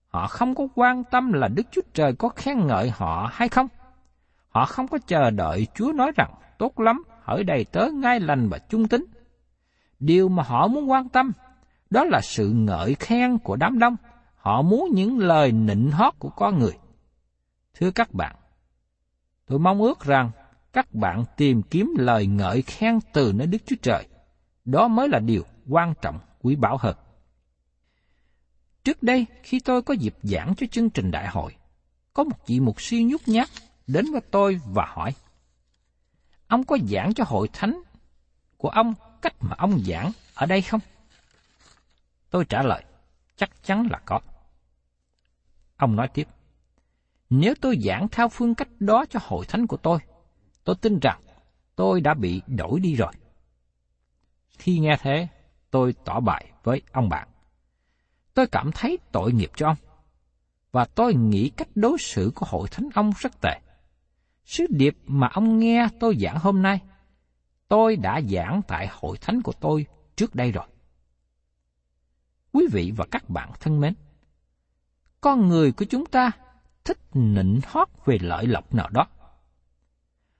họ 0.08 0.26
không 0.26 0.54
có 0.54 0.68
quan 0.74 1.04
tâm 1.04 1.32
là 1.32 1.48
Đức 1.48 1.66
Chúa 1.70 1.82
Trời 1.94 2.12
có 2.12 2.28
khen 2.28 2.66
ngợi 2.66 2.90
họ 2.90 3.30
hay 3.32 3.48
không. 3.48 3.68
Họ 4.48 4.64
không 4.64 4.88
có 4.88 4.98
chờ 5.06 5.30
đợi 5.30 5.66
Chúa 5.74 5.92
nói 5.92 6.12
rằng 6.16 6.34
tốt 6.58 6.80
lắm, 6.80 7.02
hỡi 7.22 7.44
đầy 7.44 7.64
tớ 7.64 7.86
ngay 7.94 8.20
lành 8.20 8.48
và 8.48 8.58
trung 8.58 8.88
tính. 8.88 9.04
Điều 9.98 10.28
mà 10.28 10.42
họ 10.42 10.68
muốn 10.68 10.90
quan 10.90 11.08
tâm, 11.08 11.32
đó 11.90 12.04
là 12.04 12.20
sự 12.20 12.50
ngợi 12.50 12.94
khen 12.94 13.38
của 13.38 13.56
đám 13.56 13.78
đông. 13.78 13.96
Họ 14.36 14.62
muốn 14.62 14.90
những 14.94 15.18
lời 15.18 15.52
nịnh 15.52 15.90
hót 15.90 16.14
của 16.18 16.30
con 16.30 16.58
người. 16.58 16.78
Thưa 17.74 17.90
các 17.90 18.14
bạn, 18.14 18.36
tôi 19.46 19.58
mong 19.58 19.82
ước 19.82 20.00
rằng 20.00 20.30
các 20.72 20.94
bạn 20.94 21.24
tìm 21.36 21.62
kiếm 21.62 21.94
lời 21.98 22.26
ngợi 22.26 22.62
khen 22.62 22.98
từ 23.12 23.32
nơi 23.32 23.46
Đức 23.46 23.58
Chúa 23.66 23.76
Trời. 23.82 24.08
Đó 24.64 24.88
mới 24.88 25.08
là 25.08 25.18
điều 25.18 25.42
quan 25.68 25.94
trọng, 26.02 26.18
quý 26.42 26.56
bảo 26.56 26.76
hơn. 26.76 26.96
Trước 28.84 29.02
đây, 29.02 29.26
khi 29.42 29.60
tôi 29.60 29.82
có 29.82 29.94
dịp 29.94 30.14
giảng 30.22 30.54
cho 30.56 30.66
chương 30.70 30.90
trình 30.90 31.10
đại 31.10 31.28
hội, 31.28 31.56
có 32.12 32.24
một 32.24 32.46
vị 32.46 32.60
mục 32.60 32.80
sư 32.80 32.96
nhút 33.04 33.20
nhát 33.26 33.48
đến 33.86 34.04
với 34.12 34.20
tôi 34.30 34.60
và 34.66 34.86
hỏi, 34.88 35.12
Ông 36.48 36.64
có 36.64 36.78
giảng 36.90 37.14
cho 37.14 37.24
hội 37.26 37.48
thánh 37.52 37.80
của 38.56 38.68
ông 38.68 38.94
cách 39.22 39.34
mà 39.40 39.54
ông 39.58 39.80
giảng 39.86 40.12
ở 40.34 40.46
đây 40.46 40.62
không? 40.62 40.80
Tôi 42.30 42.44
trả 42.44 42.62
lời, 42.62 42.84
chắc 43.36 43.50
chắn 43.62 43.88
là 43.90 43.98
có. 44.04 44.20
Ông 45.76 45.96
nói 45.96 46.08
tiếp, 46.14 46.28
nếu 47.30 47.54
tôi 47.60 47.78
giảng 47.84 48.08
theo 48.08 48.28
phương 48.28 48.54
cách 48.54 48.68
đó 48.80 49.04
cho 49.10 49.20
hội 49.22 49.46
thánh 49.46 49.66
của 49.66 49.76
tôi, 49.76 49.98
tôi 50.64 50.76
tin 50.80 50.98
rằng 50.98 51.20
tôi 51.76 52.00
đã 52.00 52.14
bị 52.14 52.42
đổi 52.46 52.80
đi 52.80 52.94
rồi. 52.94 53.12
Khi 54.48 54.78
nghe 54.78 54.96
thế, 55.00 55.28
tôi 55.70 55.94
tỏ 56.04 56.20
bài 56.20 56.52
với 56.62 56.82
ông 56.92 57.08
bạn. 57.08 57.28
Tôi 58.34 58.46
cảm 58.46 58.70
thấy 58.72 58.98
tội 59.12 59.32
nghiệp 59.32 59.50
cho 59.56 59.66
ông, 59.66 59.76
và 60.72 60.84
tôi 60.84 61.14
nghĩ 61.14 61.48
cách 61.48 61.68
đối 61.74 61.98
xử 61.98 62.32
của 62.34 62.46
hội 62.48 62.68
thánh 62.68 62.88
ông 62.94 63.12
rất 63.18 63.40
tệ. 63.40 63.60
Sứ 64.44 64.66
điệp 64.70 64.96
mà 65.06 65.28
ông 65.32 65.58
nghe 65.58 65.88
tôi 66.00 66.16
giảng 66.20 66.38
hôm 66.38 66.62
nay, 66.62 66.80
tôi 67.68 67.96
đã 67.96 68.20
giảng 68.28 68.60
tại 68.68 68.88
hội 68.90 69.16
thánh 69.20 69.42
của 69.42 69.52
tôi 69.60 69.86
trước 70.16 70.34
đây 70.34 70.52
rồi. 70.52 70.66
Quý 72.52 72.66
vị 72.72 72.92
và 72.96 73.06
các 73.10 73.30
bạn 73.30 73.52
thân 73.60 73.80
mến, 73.80 73.94
con 75.20 75.48
người 75.48 75.72
của 75.72 75.84
chúng 75.84 76.06
ta 76.06 76.30
thích 76.84 76.98
nịnh 77.14 77.60
hót 77.66 77.88
về 78.04 78.18
lợi 78.20 78.46
lộc 78.46 78.74
nào 78.74 78.88
đó. 78.88 79.06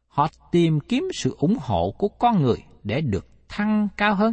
Họ 0.08 0.28
tìm 0.52 0.80
kiếm 0.80 1.08
sự 1.14 1.36
ủng 1.38 1.56
hộ 1.60 1.94
của 1.98 2.08
con 2.08 2.42
người 2.42 2.64
để 2.84 3.00
được 3.00 3.26
thăng 3.48 3.88
cao 3.96 4.14
hơn, 4.14 4.32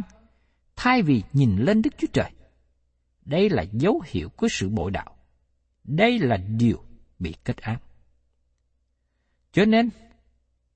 thay 0.76 1.02
vì 1.02 1.22
nhìn 1.32 1.56
lên 1.56 1.82
Đức 1.82 1.94
Chúa 1.98 2.06
Trời. 2.12 2.30
Đây 3.24 3.50
là 3.50 3.64
dấu 3.72 4.02
hiệu 4.06 4.28
của 4.28 4.48
sự 4.50 4.68
bội 4.68 4.90
đạo. 4.90 5.16
Đây 5.84 6.18
là 6.18 6.36
điều 6.36 6.84
bị 7.18 7.34
kết 7.44 7.56
án. 7.56 7.78
Cho 9.52 9.64
nên, 9.64 9.90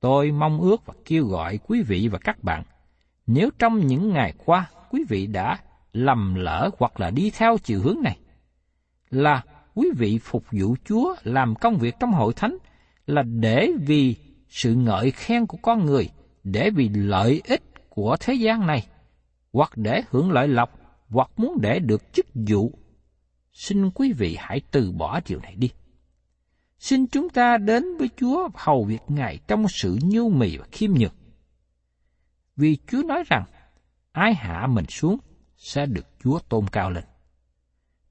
tôi 0.00 0.32
mong 0.32 0.60
ước 0.60 0.86
và 0.86 0.94
kêu 1.04 1.26
gọi 1.26 1.58
quý 1.68 1.82
vị 1.82 2.08
và 2.08 2.18
các 2.18 2.42
bạn, 2.42 2.62
nếu 3.26 3.50
trong 3.58 3.86
những 3.86 4.12
ngày 4.12 4.34
qua 4.44 4.70
quý 4.90 5.04
vị 5.08 5.26
đã 5.26 5.58
lầm 5.92 6.34
lỡ 6.34 6.70
hoặc 6.78 7.00
là 7.00 7.10
đi 7.10 7.30
theo 7.30 7.58
chiều 7.58 7.80
hướng 7.80 8.02
này, 8.02 8.18
là 9.10 9.42
quý 9.74 9.88
vị 9.96 10.18
phục 10.22 10.44
vụ 10.52 10.76
Chúa 10.84 11.14
làm 11.22 11.54
công 11.54 11.76
việc 11.76 11.94
trong 12.00 12.12
hội 12.12 12.32
thánh 12.36 12.56
là 13.06 13.22
để 13.22 13.70
vì 13.86 14.16
sự 14.48 14.74
ngợi 14.74 15.10
khen 15.10 15.46
của 15.46 15.58
con 15.62 15.86
người, 15.86 16.08
để 16.44 16.70
vì 16.70 16.88
lợi 16.88 17.42
ích 17.44 17.62
của 17.88 18.16
thế 18.20 18.34
gian 18.34 18.66
này, 18.66 18.86
hoặc 19.52 19.72
để 19.76 20.02
hưởng 20.10 20.30
lợi 20.30 20.48
lộc, 20.48 20.78
hoặc 21.08 21.30
muốn 21.36 21.58
để 21.60 21.78
được 21.78 22.12
chức 22.12 22.26
vụ. 22.34 22.72
Xin 23.52 23.90
quý 23.90 24.12
vị 24.12 24.36
hãy 24.38 24.60
từ 24.70 24.92
bỏ 24.92 25.20
điều 25.28 25.38
này 25.38 25.54
đi. 25.54 25.70
Xin 26.80 27.06
chúng 27.06 27.28
ta 27.28 27.56
đến 27.56 27.96
với 27.98 28.10
Chúa 28.16 28.48
hầu 28.54 28.84
việc 28.84 29.02
Ngài 29.08 29.38
trong 29.48 29.68
sự 29.68 29.98
nhu 30.02 30.30
mì 30.30 30.56
và 30.56 30.66
khiêm 30.72 30.90
nhường. 30.94 31.14
Vì 32.56 32.78
Chúa 32.86 33.02
nói 33.02 33.22
rằng, 33.26 33.44
ai 34.12 34.34
hạ 34.34 34.66
mình 34.66 34.84
xuống 34.88 35.18
sẽ 35.56 35.86
được 35.86 36.06
Chúa 36.22 36.38
tôn 36.48 36.66
cao 36.72 36.90
lên. 36.90 37.04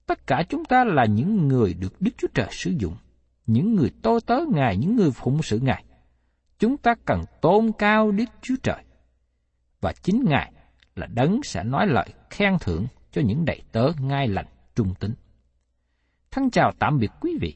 Tất 0.05 0.27
cả 0.27 0.43
chúng 0.49 0.65
ta 0.65 0.84
là 0.84 1.05
những 1.05 1.47
người 1.47 1.73
được 1.73 2.01
Đức 2.01 2.12
Chúa 2.17 2.27
Trời 2.34 2.47
sử 2.51 2.71
dụng, 2.79 2.95
những 3.47 3.75
người 3.75 3.91
tôi 4.01 4.21
tớ 4.21 4.39
Ngài, 4.53 4.77
những 4.77 4.95
người 4.95 5.12
phụng 5.12 5.43
sự 5.43 5.60
Ngài. 5.60 5.84
Chúng 6.60 6.77
ta 6.77 6.95
cần 7.05 7.23
tôn 7.41 7.71
cao 7.77 8.12
Đức 8.12 8.29
Chúa 8.41 8.55
Trời. 8.63 8.84
Và 9.82 9.93
chính 10.01 10.25
Ngài 10.27 10.51
là 10.95 11.08
đấng 11.08 11.43
sẽ 11.43 11.63
nói 11.63 11.88
lời 11.88 12.08
khen 12.29 12.58
thưởng 12.62 12.88
cho 13.12 13.21
những 13.25 13.45
đầy 13.45 13.62
tớ 13.71 13.91
ngay 13.99 14.27
lành 14.27 14.47
trung 14.75 14.93
tín. 14.99 15.13
Thân 16.32 16.49
chào 16.49 16.71
tạm 16.79 16.99
biệt 16.99 17.12
quý 17.21 17.38
vị 17.41 17.55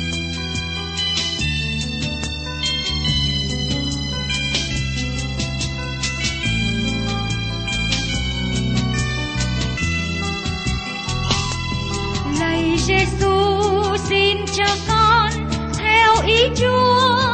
cho 14.53 14.63
con 14.87 15.31
theo 15.77 16.23
ý 16.25 16.49
Chúa. 16.55 17.30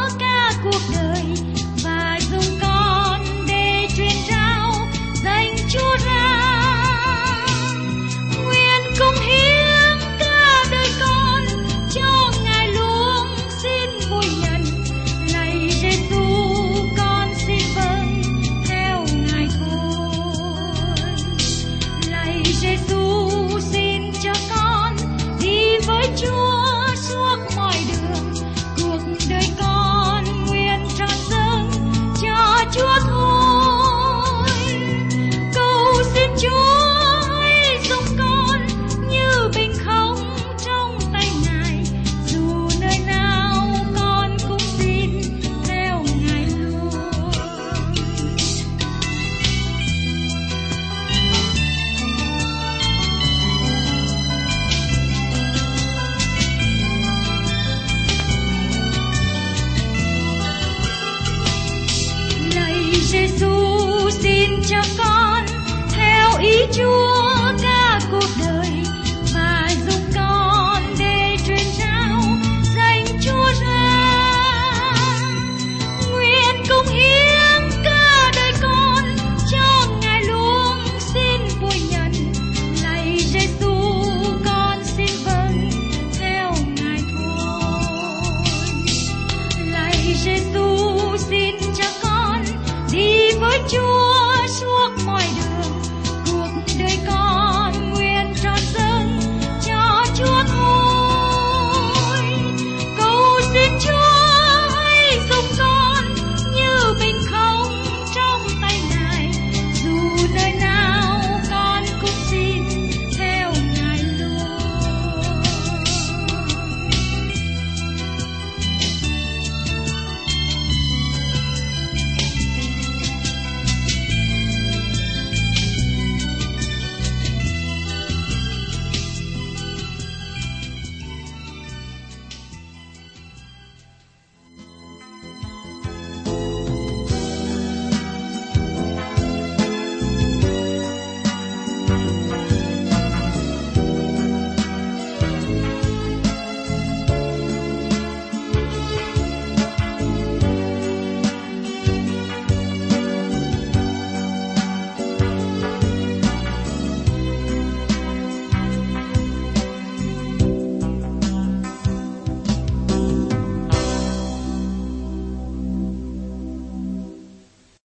Cho 64.68 64.82
con 64.98 65.46
theo 65.90 66.38
ý 66.40 66.66
Chúa. 66.72 67.07